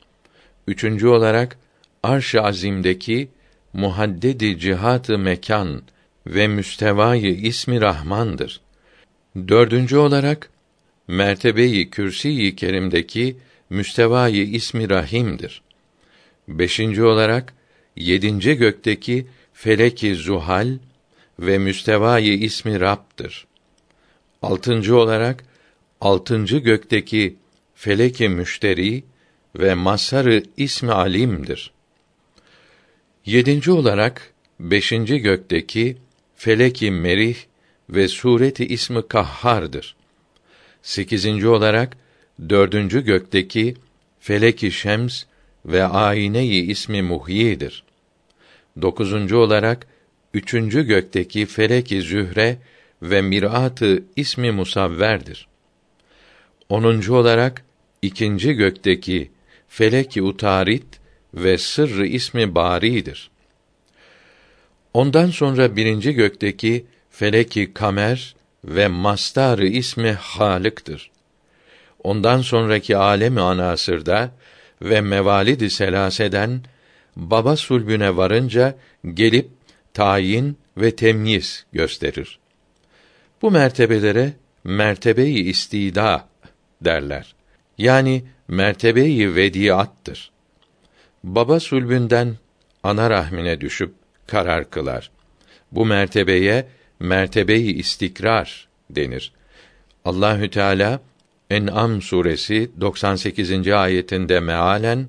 [0.68, 1.58] Üçüncü olarak
[2.04, 3.28] arş-ı azimdeki
[3.74, 5.82] muhaddedi cihatı mekan
[6.28, 8.62] ve müstevayı ismi Rahmandır.
[9.48, 10.50] Dördüncü olarak
[11.08, 13.38] mertebeyi kürsi-i kerimdeki
[13.70, 15.62] müstevayı ismi Rahim'dir.
[16.48, 17.54] Beşinci olarak
[17.96, 20.78] yedinci gökteki feleki zuhal
[21.40, 23.48] ve müstevayı ismi Rab'dır.
[24.42, 25.44] Altıncı olarak
[26.06, 27.36] altıncı gökteki
[27.76, 29.04] feleki müşteri
[29.56, 31.72] ve masarı ismi alimdir.
[33.26, 35.98] Yedinci olarak beşinci gökteki
[36.36, 37.38] feleki merih
[37.90, 39.96] ve sureti ismi kahhardır.
[40.82, 41.98] Sekizinci olarak
[42.50, 43.76] dördüncü gökteki
[44.20, 45.24] feleki şems
[45.66, 47.84] ve ayneyi ismi muhyidir.
[48.82, 49.88] Dokuzuncu olarak
[50.34, 52.58] üçüncü gökteki feleki zühre
[53.02, 55.48] ve miratı ismi musavverdir.
[56.70, 57.66] Onuncu olarak
[58.02, 59.32] ikinci gökteki
[59.68, 60.86] feleki utarit
[61.34, 63.32] ve sırrı ismi baridir.
[64.94, 71.12] Ondan sonra birinci gökteki feleki kamer ve mastarı ismi halıktır.
[72.04, 74.32] Ondan sonraki alemi anasırda
[74.82, 76.62] ve mevalidi selaseden
[77.16, 78.76] baba sulbüne varınca
[79.14, 79.50] gelip
[79.94, 82.40] tayin ve temyiz gösterir.
[83.42, 86.28] Bu mertebelere mertebeyi istida
[86.86, 87.36] derler.
[87.78, 90.32] Yani mertebeyi vediattır.
[91.24, 92.36] Baba sulbünden
[92.84, 93.94] ana rahmine düşüp
[94.28, 95.12] karar kılar.
[95.72, 96.68] Bu mertebeye
[97.00, 99.32] mertebeyi istikrar denir.
[100.06, 101.02] Allahü Teala
[101.50, 103.68] En'am suresi 98.
[103.68, 105.08] ayetinde mealen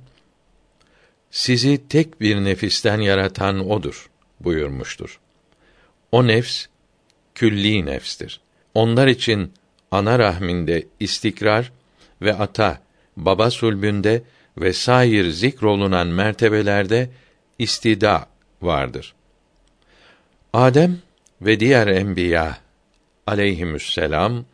[1.30, 4.10] sizi tek bir nefisten yaratan odur
[4.40, 5.20] buyurmuştur.
[6.12, 6.66] O nefs
[7.34, 8.40] külli nefstir.
[8.74, 9.52] Onlar için
[9.90, 11.72] ana rahminde istikrar
[12.22, 12.82] ve ata,
[13.16, 14.22] baba sulbünde
[14.58, 17.10] ve sair zikrolunan mertebelerde
[17.58, 18.26] istida
[18.62, 19.14] vardır.
[20.52, 20.98] Adem
[21.40, 22.58] ve diğer enbiya
[23.26, 24.44] aleyhisselam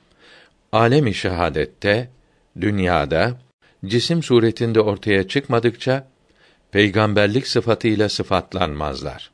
[0.73, 2.09] alemi şehadette
[2.61, 3.39] dünyada
[3.87, 6.09] cisim suretinde ortaya çıkmadıkça
[6.71, 9.31] peygamberlik sıfatıyla sıfatlanmazlar.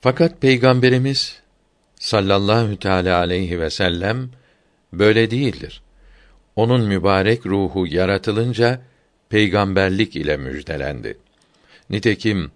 [0.00, 1.42] Fakat peygamberimiz
[1.98, 4.30] sallallahu teala aleyhi ve sellem
[4.92, 5.82] böyle değildir.
[6.56, 8.80] Onun mübarek ruhu yaratılınca
[9.28, 11.18] peygamberlik ile müjdelendi.
[11.90, 12.50] Nitekim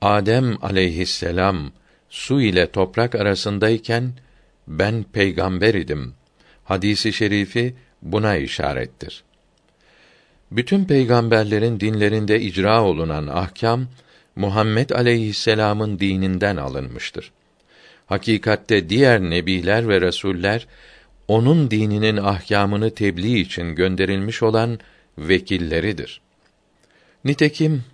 [0.00, 1.72] Adem aleyhisselam
[2.08, 4.12] su ile toprak arasındayken
[4.68, 6.14] ben peygamber idim.
[6.64, 9.24] Hadisi şerifi buna işarettir.
[10.50, 13.86] Bütün peygamberlerin dinlerinde icra olunan ahkam
[14.36, 17.32] Muhammed aleyhisselam'ın dininden alınmıştır.
[18.06, 20.66] Hakikatte diğer nebiler ve resuller
[21.28, 24.78] onun dininin ahkamını tebliğ için gönderilmiş olan
[25.18, 26.20] vekilleridir.
[27.24, 27.84] Nitekim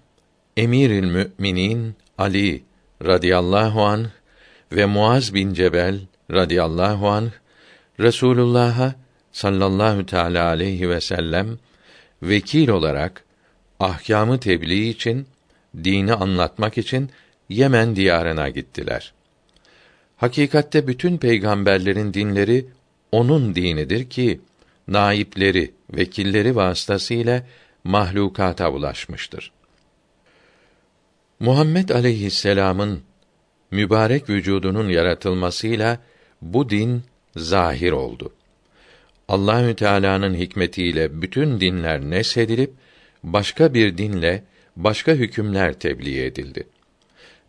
[0.56, 2.62] Emirül Müminin Ali
[3.04, 4.06] radıyallahu an
[4.72, 7.30] ve Muaz bin Cebel radıyallahu an
[8.00, 8.94] Resulullah'a
[9.32, 11.58] sallallahu teala aleyhi ve sellem
[12.22, 13.24] vekil olarak
[13.80, 15.26] ahkamı tebliğ için
[15.84, 17.10] dini anlatmak için
[17.50, 19.12] Yemen diyarına gittiler.
[20.16, 22.66] Hakikatte bütün peygamberlerin dinleri
[23.12, 24.40] onun dinidir ki
[24.88, 27.46] naipleri, vekilleri vasıtasıyla
[27.84, 29.52] mahlukata ulaşmıştır.
[31.40, 33.02] Muhammed aleyhisselam'ın
[33.70, 35.98] mübarek vücudunun yaratılmasıyla
[36.42, 37.02] bu din
[37.36, 38.32] zahir oldu.
[39.28, 42.72] Allahü Teala'nın hikmetiyle bütün dinler nesedilip
[43.24, 44.44] başka bir dinle
[44.76, 46.66] başka hükümler tebliğ edildi.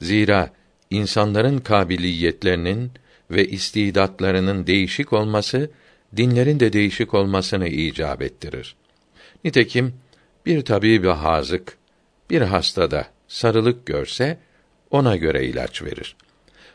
[0.02, 0.50] Zira
[0.90, 2.92] insanların kabiliyetlerinin
[3.32, 5.72] ve istidatlarının değişik olması
[6.18, 8.76] dinlerin de değişik olmasını icap ettirir.
[9.44, 9.94] Nitekim
[10.46, 11.78] bir tabibi hazık
[12.30, 14.38] bir hastada sarılık görse
[14.92, 16.16] ona göre ilaç verir.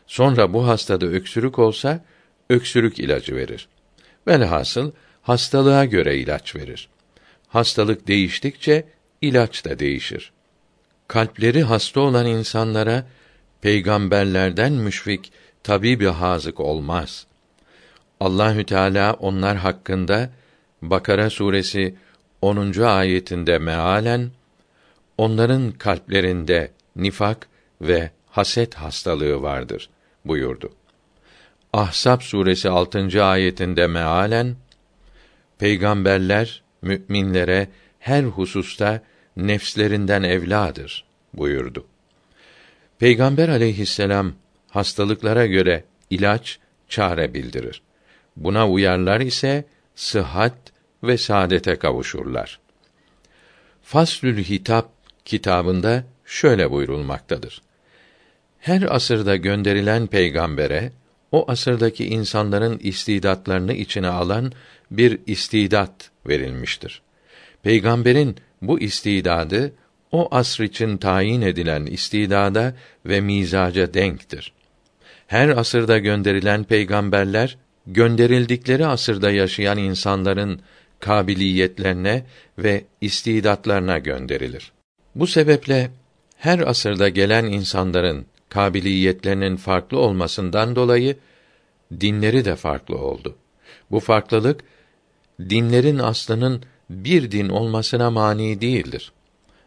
[0.07, 2.05] Sonra bu hastada öksürük olsa
[2.49, 3.67] öksürük ilacı verir.
[4.27, 4.91] Velhasıl
[5.21, 6.89] hastalığa göre ilaç verir.
[7.47, 8.85] Hastalık değiştikçe
[9.21, 10.31] ilaç da değişir.
[11.07, 13.07] Kalpleri hasta olan insanlara
[13.61, 15.31] peygamberlerden müşfik
[15.67, 17.27] tabibi hazık olmaz.
[18.19, 20.29] Allahü Teala onlar hakkında
[20.81, 21.95] Bakara suresi
[22.41, 22.81] 10.
[22.81, 24.31] ayetinde mealen
[25.17, 27.47] onların kalplerinde nifak
[27.81, 29.89] ve haset hastalığı vardır
[30.25, 30.69] buyurdu.
[31.73, 33.23] Ahsap suresi 6.
[33.23, 34.55] ayetinde mealen
[35.59, 37.67] peygamberler müminlere
[37.99, 39.01] her hususta
[39.37, 41.85] nefslerinden evladır buyurdu.
[42.99, 44.33] Peygamber aleyhisselam
[44.69, 47.81] hastalıklara göre ilaç, çare bildirir.
[48.35, 50.57] Buna uyarlar ise sıhhat
[51.03, 52.59] ve saadete kavuşurlar.
[53.83, 54.89] Faslül Hitap
[55.25, 57.61] kitabında şöyle buyurulmaktadır.
[58.59, 60.91] Her asırda gönderilen peygambere
[61.31, 64.51] o asırdaki insanların istidatlarını içine alan
[64.91, 67.01] bir istidat verilmiştir.
[67.63, 69.73] Peygamberin bu istidadı
[70.11, 72.75] o asr için tayin edilen istidada
[73.05, 74.53] ve mizaca denktir.
[75.27, 80.61] Her asırda gönderilen peygamberler gönderildikleri asırda yaşayan insanların
[80.99, 82.25] kabiliyetlerine
[82.57, 84.71] ve istidatlarına gönderilir.
[85.15, 85.91] Bu sebeple
[86.37, 91.17] her asırda gelen insanların kabiliyetlerinin farklı olmasından dolayı
[91.99, 93.35] dinleri de farklı oldu.
[93.91, 94.61] Bu farklılık
[95.39, 99.11] dinlerin aslının bir din olmasına mani değildir.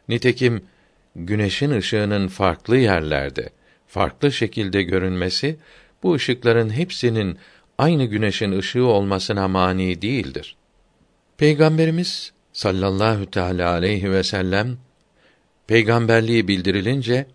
[0.09, 0.63] Nitekim
[1.17, 3.51] güneşin ışığının farklı yerlerde,
[3.91, 5.57] farklı şekilde görünmesi
[6.03, 7.39] bu ışıkların hepsinin
[7.79, 10.57] aynı güneşin ışığı olmasına mani değildir.
[11.39, 14.79] Peygamberimiz sallallahu teala aleyhi ve sellem
[15.67, 17.27] peygamberliği bildirilince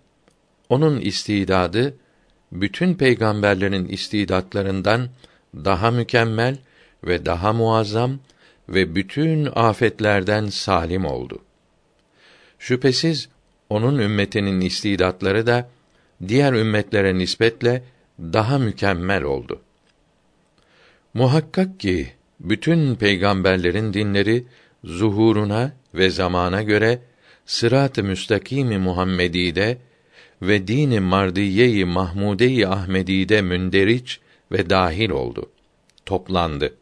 [0.70, 1.98] onun istidadı
[2.52, 5.10] bütün peygamberlerin istidatlarından
[5.56, 6.58] daha mükemmel
[7.04, 8.20] ve daha muazzam
[8.70, 11.40] ve bütün afetlerden salim oldu.
[12.60, 13.30] Şüphesiz
[13.70, 15.70] onun ümmetinin istidatları da
[16.28, 17.84] diğer ümmetlere nispetle
[18.20, 19.62] daha mükemmel oldu.
[21.14, 22.08] Muhakkak ki
[22.40, 24.44] bütün peygamberlerin dinleri
[24.84, 27.00] zuhuruna ve zamana göre
[27.46, 29.78] sırat-ı müstakîm-i Muhammedi'de
[30.42, 34.20] ve dini mardiye-i Mahmude-i Ahmedi'de münderiç
[34.52, 35.52] ve dahil oldu.
[36.06, 36.74] Toplandı.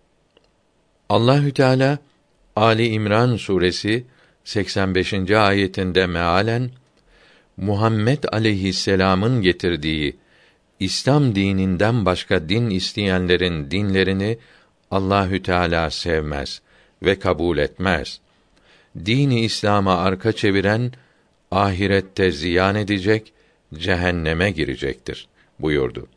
[1.09, 1.97] Allahü Teala
[2.55, 4.05] Ali İmran suresi
[4.43, 5.31] 85.
[5.31, 6.71] ayetinde mealen
[7.57, 10.15] Muhammed aleyhisselam'ın getirdiği
[10.79, 14.37] İslam dininden başka din isteyenlerin dinlerini
[14.91, 16.61] Allahü Teala sevmez
[17.03, 18.19] ve kabul etmez.
[19.05, 20.91] Dini İslam'a arka çeviren
[21.51, 23.33] ahirette ziyan edecek,
[23.73, 25.27] cehenneme girecektir
[25.59, 26.07] buyurdu.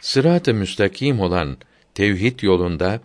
[0.00, 1.56] Sırat-ı müstakim olan
[1.94, 3.00] tevhid yolunda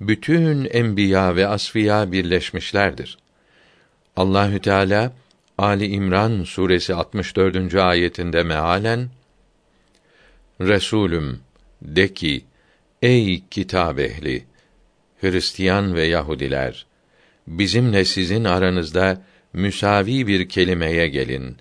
[0.00, 3.18] bütün enbiya ve asfiya birleşmişlerdir.
[4.16, 5.12] Allahü Teala
[5.58, 7.74] Ali İmran suresi 64.
[7.74, 9.10] ayetinde mealen
[10.60, 11.40] Resulüm
[11.82, 12.44] de ki
[13.02, 14.44] ey kitap ehli
[15.20, 16.86] Hristiyan ve Yahudiler
[17.46, 21.56] bizimle sizin aranızda müsavi bir kelimeye gelin.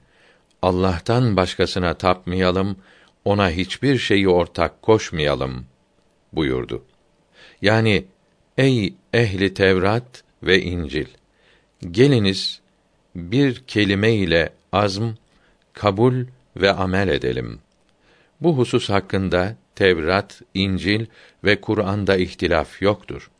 [0.61, 2.77] Allah'tan başkasına tapmayalım,
[3.25, 5.65] ona hiçbir şeyi ortak koşmayalım
[6.33, 6.85] buyurdu.
[7.61, 8.05] Yani
[8.57, 11.07] ey ehli Tevrat ve İncil
[11.91, 12.60] geliniz
[13.15, 15.09] bir kelime ile azm,
[15.73, 17.59] kabul ve amel edelim.
[18.41, 21.05] Bu husus hakkında Tevrat, İncil
[21.43, 23.31] ve Kur'an'da ihtilaf yoktur.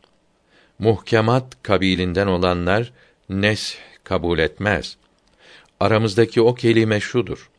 [0.80, 2.94] Muhkemat kabilinden olanlar
[3.30, 4.98] nes kabul etmez.
[5.80, 7.50] Aramızdaki o kelime şudur.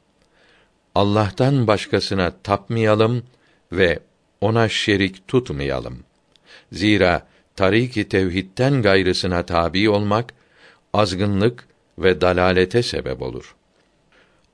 [0.95, 3.23] Allah'tan başkasına tapmayalım
[3.73, 3.99] ve
[4.41, 6.05] ona şerik tutmayalım.
[6.73, 10.35] Zira tariki tevhidten gayrısına tabi olmak
[10.93, 13.55] azgınlık ve dalalete sebep olur.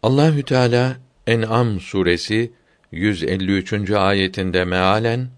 [0.03, 0.97] Allahü Teala
[1.27, 2.53] En'am suresi
[2.93, 3.91] 153.
[3.91, 5.29] ayetinde mealen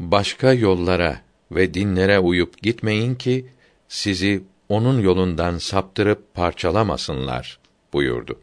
[0.00, 1.20] başka yollara
[1.50, 3.46] ve dinlere uyup gitmeyin ki
[3.88, 7.58] sizi onun yolundan saptırıp parçalamasınlar
[7.92, 8.40] buyurdu.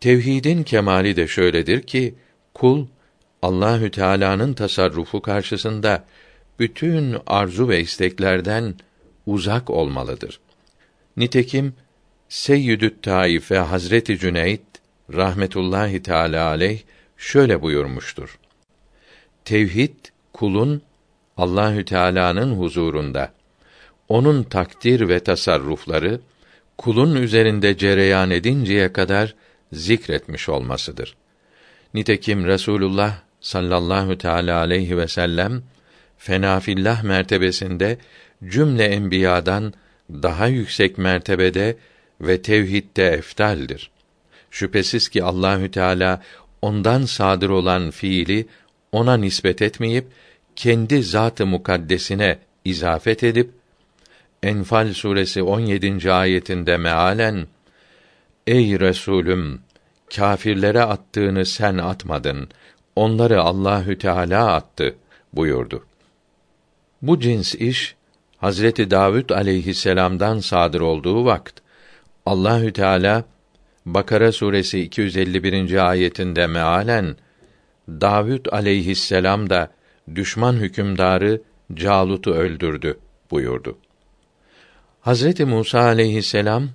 [0.00, 2.14] Tevhidin kemali de şöyledir ki
[2.54, 2.86] kul
[3.42, 6.04] Allahü Teala'nın tasarrufu karşısında
[6.58, 8.74] bütün arzu ve isteklerden
[9.26, 10.40] uzak olmalıdır.
[11.18, 11.74] Nitekim
[12.28, 14.62] Seyyidü't Taife Hazreti Cüneyt
[15.14, 16.80] rahmetullahi teala aleyh
[17.16, 18.38] şöyle buyurmuştur.
[19.44, 19.94] Tevhid
[20.32, 20.82] kulun
[21.36, 23.32] Allahü Teala'nın huzurunda
[24.08, 26.20] onun takdir ve tasarrufları
[26.78, 29.34] kulun üzerinde cereyan edinceye kadar
[29.72, 31.16] zikretmiş olmasıdır.
[31.94, 35.62] Nitekim Resulullah sallallahu teala aleyhi ve sellem
[36.18, 37.98] fenafillah mertebesinde
[38.44, 39.74] cümle enbiyadan
[40.10, 41.76] daha yüksek mertebede
[42.20, 43.90] ve tevhidde eftaldir.
[44.50, 46.22] Şüphesiz ki Allahü Teala
[46.62, 48.46] ondan sadır olan fiili
[48.92, 50.06] ona nispet etmeyip
[50.56, 53.50] kendi zatı mukaddesine izafet edip
[54.42, 56.12] Enfal suresi 17.
[56.12, 57.46] ayetinde mealen
[58.46, 59.60] Ey Resulüm
[60.16, 62.48] kâfirlere attığını sen atmadın.
[62.96, 64.94] Onları Allahü Teala attı
[65.32, 65.84] buyurdu.
[67.02, 67.96] Bu cins iş
[68.38, 71.60] Hazreti Davud aleyhisselam'dan sadır olduğu vakt
[72.26, 73.24] Allahü Teala
[73.86, 75.88] Bakara suresi 251.
[75.88, 77.16] ayetinde mealen
[77.88, 79.70] Davud aleyhisselam da
[80.14, 81.42] düşman hükümdarı
[81.74, 82.98] Calut'u öldürdü
[83.30, 83.78] buyurdu.
[85.00, 86.68] Hazreti Musa aleyhisselam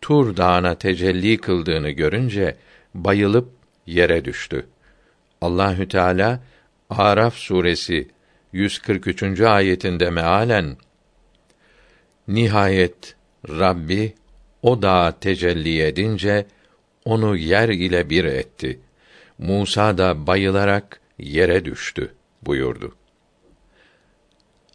[0.00, 2.56] Tur Dağı'na tecelli kıldığını görünce
[2.94, 3.48] bayılıp
[3.86, 4.66] yere düştü.
[5.40, 6.40] Allahü Teala
[6.90, 8.08] Araf suresi
[8.52, 9.40] 143.
[9.40, 10.76] ayetinde mealen
[12.28, 13.16] Nihayet
[13.48, 14.14] Rabbi
[14.62, 16.46] o dağa tecelli edince
[17.04, 18.80] onu yer ile bir etti.
[19.38, 22.94] Musa da bayılarak yere düştü buyurdu.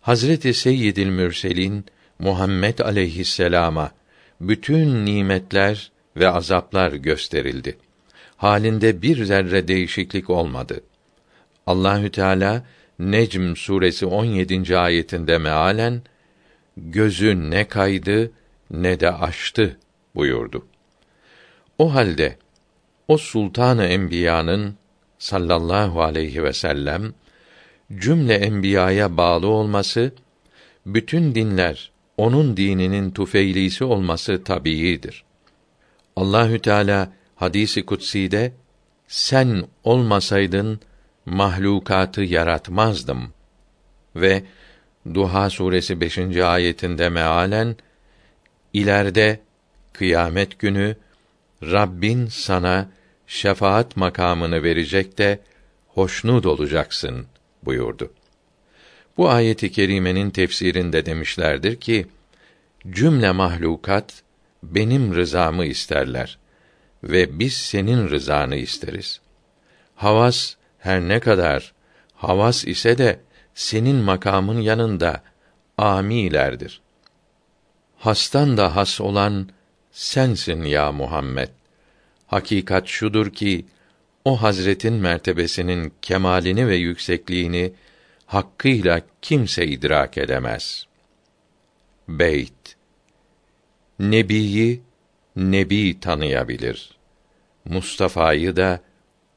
[0.01, 1.85] Hazreti Seyyidil Mürselin
[2.19, 3.91] Muhammed aleyhisselama
[4.41, 7.77] bütün nimetler ve azaplar gösterildi.
[8.37, 10.81] Halinde bir zerre değişiklik olmadı.
[11.67, 12.63] Allahü Teala
[12.99, 14.77] Necm suresi 17.
[14.77, 16.01] ayetinde mealen
[16.77, 18.31] gözü ne kaydı
[18.71, 19.77] ne de açtı
[20.15, 20.65] buyurdu.
[21.77, 22.37] O halde
[23.07, 24.75] o sultanı enbiyanın
[25.19, 27.13] sallallahu aleyhi ve sellem
[27.97, 30.11] cümle enbiyaya bağlı olması
[30.85, 35.23] bütün dinler onun dininin tufeylisi olması tabiidir.
[36.15, 38.53] Allahü Teala hadisi kutsi'de
[39.07, 40.79] sen olmasaydın
[41.25, 43.33] mahlukatı yaratmazdım
[44.15, 44.43] ve
[45.13, 46.17] Duha suresi 5.
[46.37, 47.75] ayetinde mealen
[48.73, 49.39] ileride
[49.93, 50.95] kıyamet günü
[51.63, 52.89] Rabbin sana
[53.27, 55.39] şefaat makamını verecek de
[55.87, 57.25] hoşnut olacaksın
[57.63, 58.13] buyurdu.
[59.17, 62.07] Bu ayeti kerimenin tefsirinde demişlerdir ki
[62.89, 64.23] cümle mahlukat
[64.63, 66.37] benim rızamı isterler
[67.03, 69.21] ve biz senin rızanı isteriz.
[69.95, 71.73] Havas her ne kadar
[72.15, 73.19] havas ise de
[73.57, 75.23] senin makamın yanında
[75.77, 76.81] amilerdir.
[77.97, 79.49] Hastan da has olan
[79.91, 81.49] sensin ya Muhammed.
[82.27, 83.65] Hakikat şudur ki
[84.25, 87.73] o Hazretin mertebesinin kemalini ve yüksekliğini
[88.25, 90.85] hakkıyla kimse idrak edemez.
[92.07, 92.75] Beyt
[93.99, 94.81] Nebiyi
[95.35, 96.97] nebi tanıyabilir.
[97.65, 98.81] Mustafa'yı da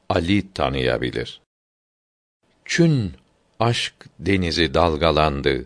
[0.09, 1.41] Ali tanıyabilir.
[2.65, 3.20] Çün
[3.61, 5.65] aşk denizi dalgalandı.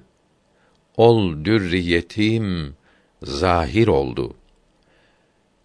[0.98, 2.76] Ol dürriyetim
[3.24, 4.36] zahir oldu.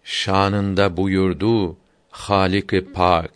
[0.03, 1.77] Şanında buyurdu
[2.09, 3.33] Halik-i Pak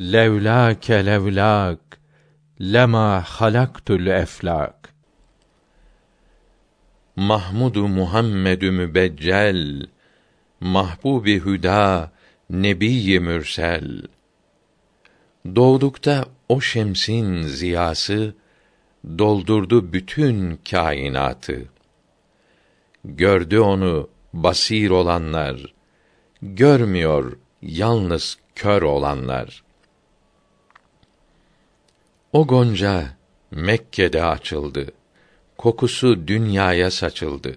[0.00, 1.80] Levlâke levlâk
[2.60, 4.94] lema halaktul eflak
[7.16, 9.86] Mahmudu Muhammedü mübeccel
[10.60, 12.10] mahbubi hüda
[12.50, 14.02] nebiy mürsel
[15.56, 18.34] Doğdukta o şemsin ziyası
[19.18, 21.68] doldurdu bütün kainatı.
[23.04, 25.74] Gördü onu basir olanlar,
[26.42, 29.62] görmüyor yalnız kör olanlar.
[32.32, 33.16] O gonca
[33.50, 34.86] Mekke'de açıldı.
[35.58, 37.54] Kokusu dünyaya saçıldı.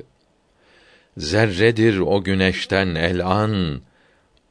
[1.17, 3.81] Zerredir o güneşten el an,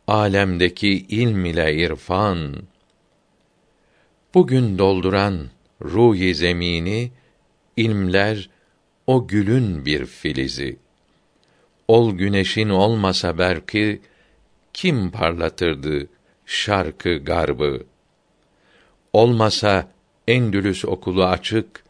[0.07, 2.72] alemdeki ilm ile irfan.
[4.35, 5.51] Bugün dolduran
[5.83, 7.13] ruhi zemini,
[7.77, 8.51] ilmler
[9.07, 10.77] o gülün bir filizi.
[11.89, 14.01] Ol güneşin olmasa berki,
[14.73, 16.09] kim parlatırdı
[16.47, 17.87] şarkı garbı?
[19.13, 19.89] Olmasa
[20.29, 21.85] Endülüs okulu açık,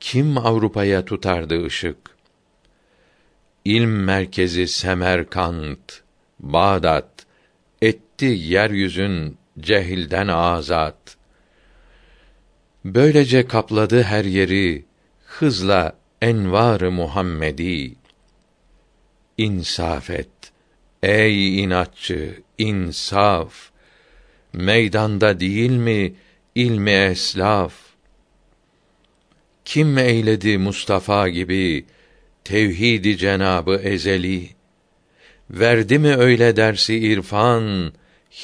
[0.00, 1.98] kim Avrupa'ya tutardı ışık?
[3.64, 6.02] İlm merkezi Semerkant,
[6.40, 7.26] Bağdat,
[7.82, 11.17] etti yeryüzün cehilden azat.
[12.94, 14.84] Böylece kapladı her yeri
[15.26, 17.94] hızla envar-ı Muhammedi.
[19.38, 20.28] İnsaf et
[21.02, 23.54] ey inatçı, insaf.
[24.52, 26.14] Meydanda değil mi
[26.54, 27.74] ilmi eslaf?
[29.64, 31.86] Kim eyledi Mustafa gibi
[32.44, 34.48] tevhidi cenabı ezeli?
[35.50, 37.92] Verdi mi öyle dersi irfan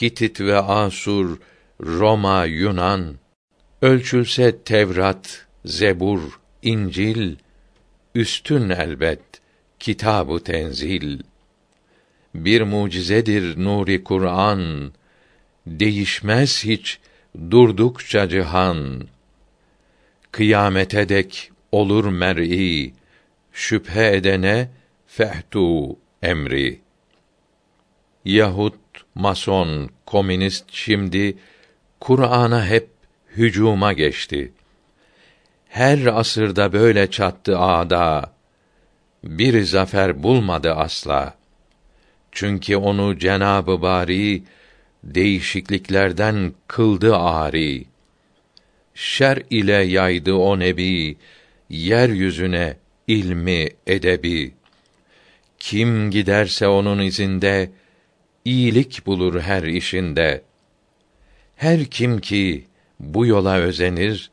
[0.03, 1.38] Hitit ve Asur,
[1.80, 3.24] Roma, Yunan?
[3.85, 7.37] Ölçülse Tevrat, Zebur, İncil
[8.14, 9.20] üstün elbet
[9.78, 11.20] kitabı tenzil.
[12.35, 14.93] Bir mucizedir nuri Kur'an.
[15.66, 16.99] Değişmez hiç
[17.51, 19.09] durdukça cihan.
[20.32, 22.93] Kıyamete dek olur mer'i
[23.53, 24.70] şüphe edene
[25.07, 26.80] fehtu emri.
[28.24, 28.80] Yahut,
[29.14, 31.37] mason, komünist şimdi
[32.01, 32.93] Kur'an'a hep
[33.37, 34.53] hücuma geçti.
[35.68, 38.35] Her asırda böyle çattı ağda.
[39.24, 41.35] Bir zafer bulmadı asla.
[42.32, 44.43] Çünkü onu Cenabı Bari
[45.05, 47.85] değişikliklerden kıldı ari.
[48.95, 51.16] Şer ile yaydı o nebi
[51.70, 52.76] yeryüzüne
[53.07, 54.55] ilmi edebi.
[55.59, 57.70] Kim giderse onun izinde
[58.45, 60.43] iyilik bulur her işinde.
[61.57, 62.64] Her kim ki
[63.05, 64.30] bu yola özenir,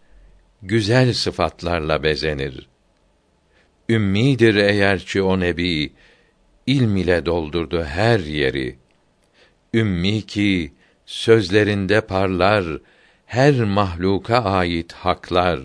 [0.62, 2.70] güzel sıfatlarla bezenir.
[3.90, 5.94] Ümmidir eğerçi o nebi,
[6.68, 8.78] ilm ile doldurdu her yeri.
[9.74, 10.74] Ümmi ki
[11.06, 12.66] sözlerinde parlar
[13.26, 15.60] her mahluka ait haklar.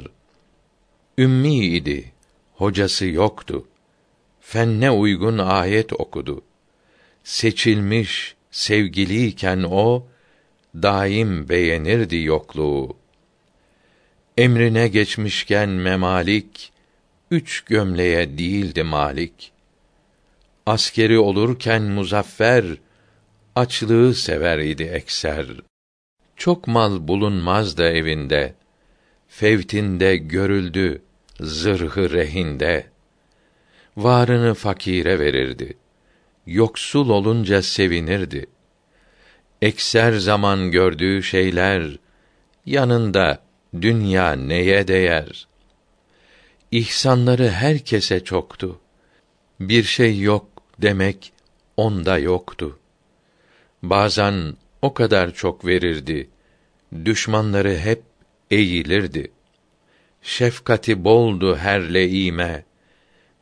[1.18, 2.12] Ümmi idi,
[2.52, 3.68] hocası yoktu.
[4.40, 6.42] Fenne uygun ayet okudu.
[7.24, 10.06] Seçilmiş, sevgiliyken o,
[10.82, 12.96] daim beğenirdi yokluğu.
[14.36, 16.72] Emrine geçmişken memalik,
[17.30, 19.52] üç gömleğe değildi malik.
[20.66, 22.64] Askeri olurken muzaffer,
[23.54, 25.46] açlığı sever idi ekser.
[26.36, 28.54] Çok mal bulunmaz da evinde,
[29.28, 31.02] fevtinde görüldü
[31.40, 32.86] zırhı rehinde.
[33.96, 35.76] Varını fakire verirdi.
[36.46, 38.46] Yoksul olunca sevinirdi.
[39.62, 41.98] Ekser zaman gördüğü şeyler
[42.66, 43.42] yanında
[43.80, 45.48] dünya neye değer?
[46.70, 48.80] İhsanları herkese çoktu.
[49.60, 50.46] Bir şey yok
[50.82, 51.32] demek
[51.76, 52.78] onda yoktu.
[53.82, 56.28] Bazen o kadar çok verirdi.
[57.04, 58.02] Düşmanları hep
[58.50, 59.32] eğilirdi.
[60.22, 62.64] Şefkati boldu her leime.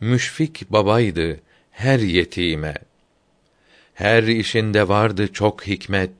[0.01, 1.41] Müşfik babaydı
[1.71, 2.75] her yetime.
[3.95, 6.11] Her işinde vardı çok hikmet.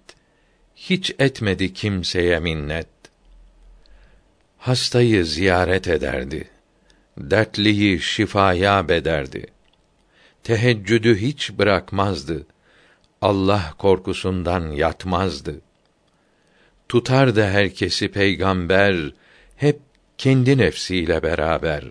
[0.77, 2.89] Hiç etmedi kimseye minnet.
[4.59, 6.49] Hastayı ziyaret ederdi.
[7.19, 9.47] Dertliyi şifaya bederdi.
[10.43, 12.47] Teheccüdü hiç bırakmazdı.
[13.23, 15.61] Allah korkusundan yatmazdı.
[16.89, 19.13] Tutardı herkesi peygamber,
[19.57, 19.81] hep
[20.19, 21.85] kendi nefsiyle beraber.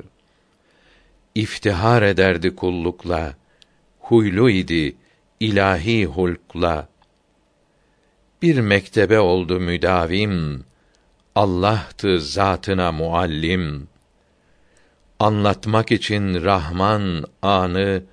[1.36, 3.36] İftihar ederdi kullukla,
[4.00, 4.96] huylu idi
[5.40, 6.88] ilahi hulkla.
[8.42, 10.66] Bir mektebe oldu müdavim,
[11.36, 13.88] Allah'tı zatına muallim.
[15.20, 18.04] Anlatmak için Rahman anı,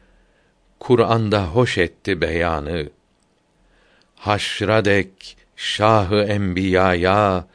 [0.81, 2.91] Kur'an'da hoş etti beyanı.
[4.17, 7.47] Haşra dek şahı enbiyaya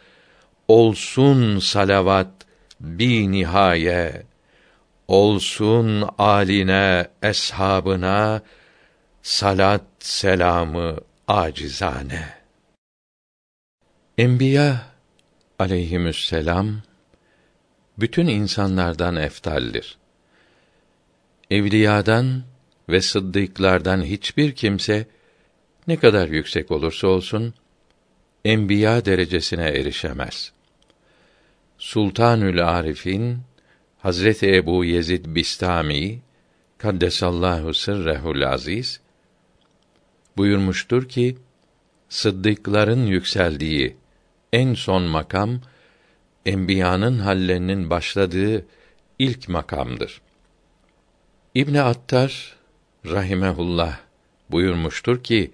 [0.68, 2.32] olsun salavat
[2.80, 4.24] bi nihaye
[5.08, 8.42] olsun aline eshabına
[9.26, 10.98] salat selamı
[11.28, 12.30] acizane
[14.18, 14.86] enbiya
[15.60, 16.82] aleyhimüsselam
[17.98, 19.98] bütün insanlardan eftaldir
[21.52, 22.44] evliyadan
[22.90, 25.08] ve sıddıklardan hiçbir kimse
[25.88, 27.54] ne kadar yüksek olursa olsun
[28.46, 30.52] enbiya derecesine erişemez.
[31.78, 33.40] Sultanül Arifin
[33.98, 36.20] Hazreti Ebu Yezid Bistami
[36.78, 39.05] kaddesallahu sırrehul aziz
[40.38, 41.38] buyurmuştur ki
[42.10, 43.96] sıddıkların yükseldiği
[44.54, 45.62] en son makam
[46.46, 48.66] enbiyanın hallerinin başladığı
[49.20, 50.22] ilk makamdır.
[51.56, 52.56] İbn Attar
[53.06, 54.00] rahimehullah
[54.52, 55.52] buyurmuştur ki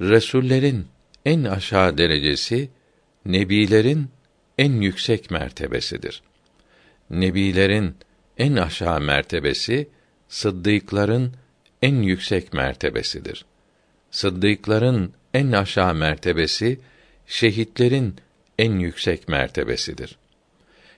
[0.00, 0.86] Resullerin
[1.24, 2.70] en aşağı derecesi
[3.26, 4.08] nebilerin
[4.58, 6.22] en yüksek mertebesidir.
[7.10, 7.96] Nebilerin
[8.38, 9.88] en aşağı mertebesi
[10.28, 11.34] sıddıkların
[11.82, 13.44] en yüksek mertebesidir.
[14.10, 16.80] Sıddıkların en aşağı mertebesi
[17.26, 18.16] şehitlerin
[18.58, 20.18] en yüksek mertebesidir.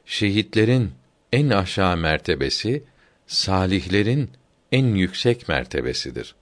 [0.06, 0.92] Şehitlerin
[1.32, 2.82] en aşağı mertebesi
[3.26, 4.30] salihlerin
[4.72, 6.34] en yüksek mertebesidir.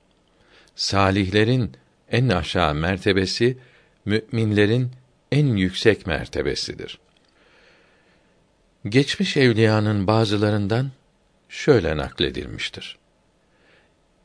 [0.75, 1.73] Salihlerin
[2.11, 3.59] en aşağı mertebesi
[4.05, 4.91] müminlerin
[5.33, 6.99] en yüksek mertebesidir.
[8.89, 10.91] Geçmiş evliyanın bazılarından
[11.49, 12.99] şöyle nakledilmiştir.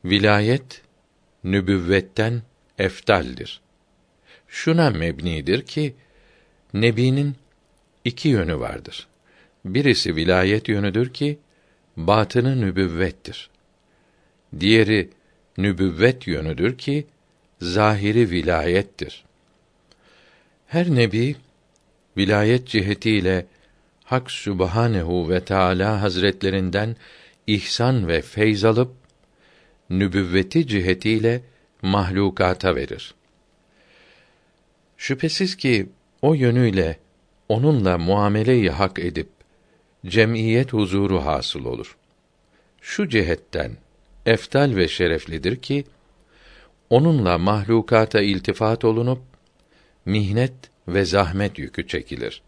[0.04, 0.82] Vilayet
[1.46, 2.42] nübüvvetten
[2.78, 3.60] eftaldir.
[4.48, 5.94] Şuna mebnidir ki
[6.74, 7.36] nebinin
[8.04, 9.06] iki yönü vardır.
[9.64, 11.38] Birisi vilayet yönüdür ki
[11.96, 13.50] batını nübüvvettir.
[14.60, 15.10] Diğeri
[15.58, 17.06] nübüvvet yönüdür ki
[17.60, 19.24] zahiri vilayettir.
[20.66, 21.36] Her nebi
[22.16, 23.46] vilayet cihetiyle
[24.04, 26.96] Hak Sübhanehu ve Teala Hazretlerinden
[27.46, 28.92] ihsan ve feyz alıp
[29.90, 31.42] nübüvveti cihetiyle
[31.82, 33.14] mahlukata verir.
[34.96, 35.88] Şüphesiz ki
[36.22, 36.98] o yönüyle
[37.48, 39.28] onunla muameleyi hak edip
[40.06, 41.96] cemiyet huzuru hasıl olur.
[42.80, 43.72] Şu cihetten
[44.26, 45.84] eftal ve şereflidir ki
[46.90, 49.22] onunla mahlukata iltifat olunup
[50.04, 50.52] mihnet
[50.88, 52.42] ve zahmet yükü çekilir.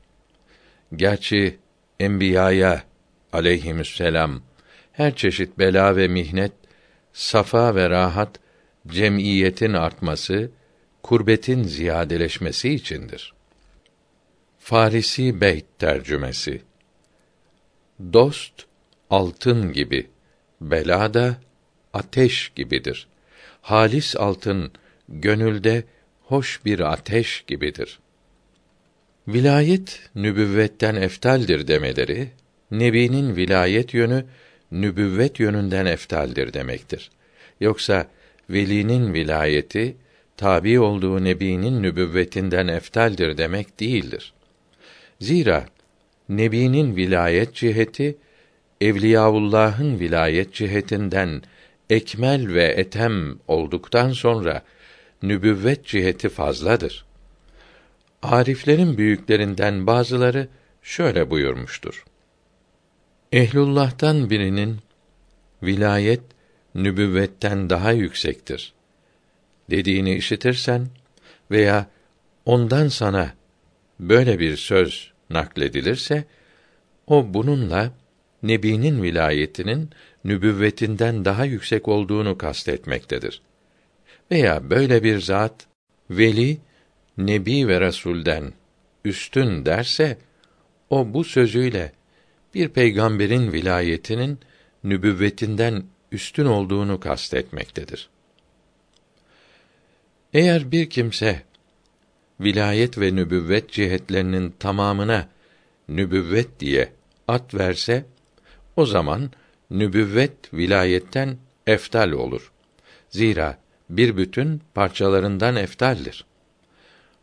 [0.97, 1.59] Gerçi
[2.01, 2.83] enbiyaya
[3.33, 4.43] aleyhisselam
[4.93, 6.53] her çeşit bela ve mihnet,
[7.19, 8.41] safa ve rahat
[8.87, 10.51] cemiyetin artması,
[11.03, 13.35] kurbetin ziyadeleşmesi içindir.
[14.59, 16.63] Farisi Beyt tercümesi
[18.13, 18.53] Dost
[19.11, 20.07] altın gibi,
[20.61, 21.37] bela da
[21.93, 23.09] ateş gibidir.
[23.63, 24.73] Halis altın
[25.09, 25.85] gönülde
[26.23, 27.99] hoş bir ateş gibidir.
[29.29, 32.31] Vilayet nübüvvetten eftaldir demeleri
[32.71, 34.25] nebinin vilayet yönü
[34.73, 37.11] nübüvvet yönünden eftaldir demektir.
[37.61, 38.07] Yoksa
[38.51, 39.97] velinin vilayeti
[40.37, 44.33] tabi olduğu nebinin nübüvvetinden eftaldir demek değildir.
[45.21, 45.67] Zira
[46.29, 48.17] nebinin vilayet ciheti
[48.81, 51.43] Evliyaullah'ın vilayet cihetinden
[51.91, 54.63] ekmel ve etem olduktan sonra
[55.23, 57.05] nübüvvet ciheti fazladır.
[58.23, 60.49] Ariflerin büyüklerinden bazıları
[60.83, 62.05] şöyle buyurmuştur.
[63.33, 64.77] Ehlullah'tan birinin
[65.63, 66.21] vilayet
[66.75, 68.73] nübüvvetten daha yüksektir
[69.71, 70.89] dediğini işitirsen
[71.51, 71.87] veya
[72.45, 73.35] ondan sana
[74.01, 76.25] böyle bir söz nakledilirse
[77.07, 77.93] o bununla
[78.43, 79.91] nebinin vilayetinin
[80.25, 83.43] nübüvvetinden daha yüksek olduğunu kastetmektedir.
[84.31, 85.67] Veya böyle bir zat
[86.11, 86.59] veli
[87.19, 88.53] nebi ve rasulden
[89.05, 90.19] üstün derse
[90.91, 91.98] o bu sözüyle
[92.55, 94.39] bir peygamberin vilayetinin
[94.85, 98.09] nübüvvetinden üstün olduğunu kastetmektedir.
[100.35, 101.43] Eğer bir kimse
[102.41, 105.29] vilayet ve nübüvvet cihetlerinin tamamına
[105.89, 106.93] nübüvvet diye
[107.29, 108.05] at verse
[108.77, 109.31] o zaman
[109.71, 111.37] nübüvvet vilayetten
[111.67, 112.53] eftal olur.
[113.11, 113.59] Zira
[113.91, 116.25] bir bütün parçalarından eftaldir.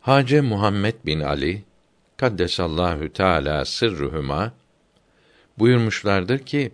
[0.00, 1.62] Hace Muhammed bin Ali
[2.16, 4.52] kaddesallahu teala sırruhuma
[5.58, 6.72] buyurmuşlardır ki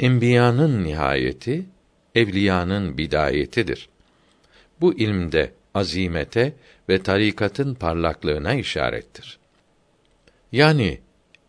[0.00, 1.66] enbiyanın nihayeti
[2.14, 3.88] evliyanın bidayetidir.
[4.80, 6.52] Bu ilmde azimete
[6.88, 9.38] ve tarikatın parlaklığına işarettir.
[10.52, 11.00] Yani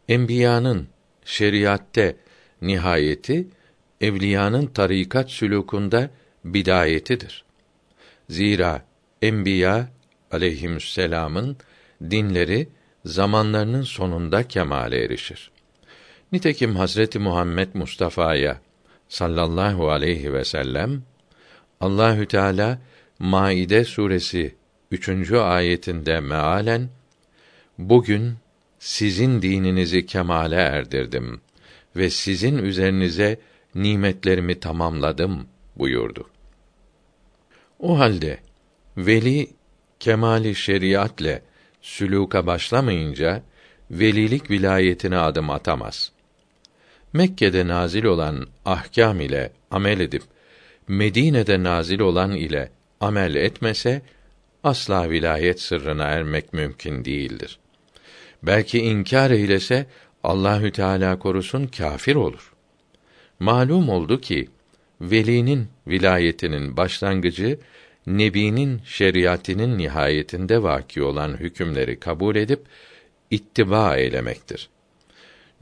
[0.09, 0.87] enbiyanın
[1.25, 2.15] şeriatte
[2.61, 3.47] nihayeti
[4.01, 6.09] evliyanın tarikat sülûkunda
[6.45, 7.45] bidayetidir.
[8.29, 8.81] Zira
[9.21, 9.89] enbiya
[10.31, 11.57] aleyhisselam'ın
[12.01, 12.67] dinleri
[13.05, 15.51] zamanlarının sonunda kemale erişir.
[16.31, 18.61] Nitekim Hazreti Muhammed Mustafa'ya
[19.09, 21.03] sallallahu aleyhi ve sellem
[21.81, 22.79] Allahü Teala
[23.19, 24.55] Maide suresi
[24.91, 25.31] 3.
[25.31, 26.89] ayetinde mealen
[27.77, 28.33] bugün
[28.79, 31.41] sizin dininizi kemale erdirdim
[31.95, 33.39] ve sizin üzerinize
[33.75, 36.29] nimetlerimi tamamladım buyurdu.
[37.79, 38.39] O halde
[38.97, 39.49] veli
[39.99, 41.41] kemali şeriatle
[41.81, 43.43] sülûka başlamayınca
[43.91, 46.16] velilik vilayetine adım atamaz.
[47.13, 50.23] Mekke'de nazil olan ahkâm ile amel edip
[50.87, 54.01] Medine'de nazil olan ile amel etmese
[54.63, 57.59] asla vilayet sırrına ermek mümkün değildir.
[58.43, 59.85] Belki inkar eylese
[60.23, 62.53] Allahü Teala korusun kafir olur.
[63.39, 64.49] Malum oldu ki
[65.01, 67.59] velinin vilayetinin başlangıcı
[68.07, 72.65] nebinin şeriatinin nihayetinde vaki olan hükümleri kabul edip
[73.31, 74.69] ittiba eylemektir.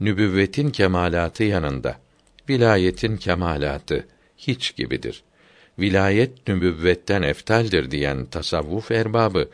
[0.00, 1.96] Nübüvvetin kemalatı yanında
[2.48, 4.06] vilayetin kemalatı
[4.38, 5.22] hiç gibidir.
[5.78, 9.48] Vilayet nübüvvetten eftaldir diyen tasavvuf erbabı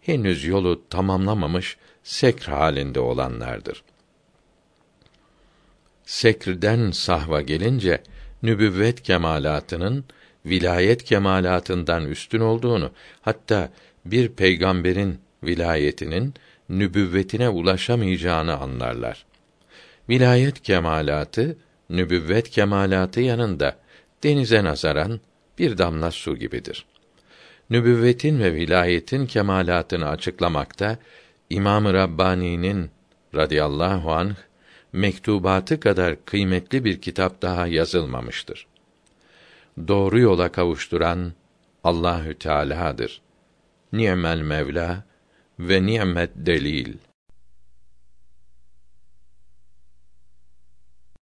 [0.00, 3.82] henüz yolu tamamlamamış sekr halinde olanlardır.
[6.04, 8.02] Sekrden sahva gelince
[8.42, 10.04] nübüvvet kemalatının
[10.46, 12.90] vilayet kemalatından üstün olduğunu
[13.20, 13.70] hatta
[14.04, 16.34] bir peygamberin vilayetinin
[16.68, 19.27] nübüvvetine ulaşamayacağını anlarlar.
[20.08, 21.56] Vilayet kemalatı
[21.90, 23.76] nübüvvet kemalatı yanında
[24.22, 25.20] denize nazaran
[25.58, 26.86] bir damla su gibidir.
[27.70, 30.98] Nübüvvetin ve vilayetin kemalatını açıklamakta
[31.50, 32.90] İmam-ı Rabbani'nin
[33.34, 34.34] radıyallahu anh
[34.92, 38.66] mektubatı kadar kıymetli bir kitap daha yazılmamıştır.
[39.88, 41.32] Doğru yola kavuşturan
[41.84, 43.20] Allahü Teala'dır.
[43.92, 45.04] Ni'mel Mevla
[45.58, 46.94] ve ni'met delil.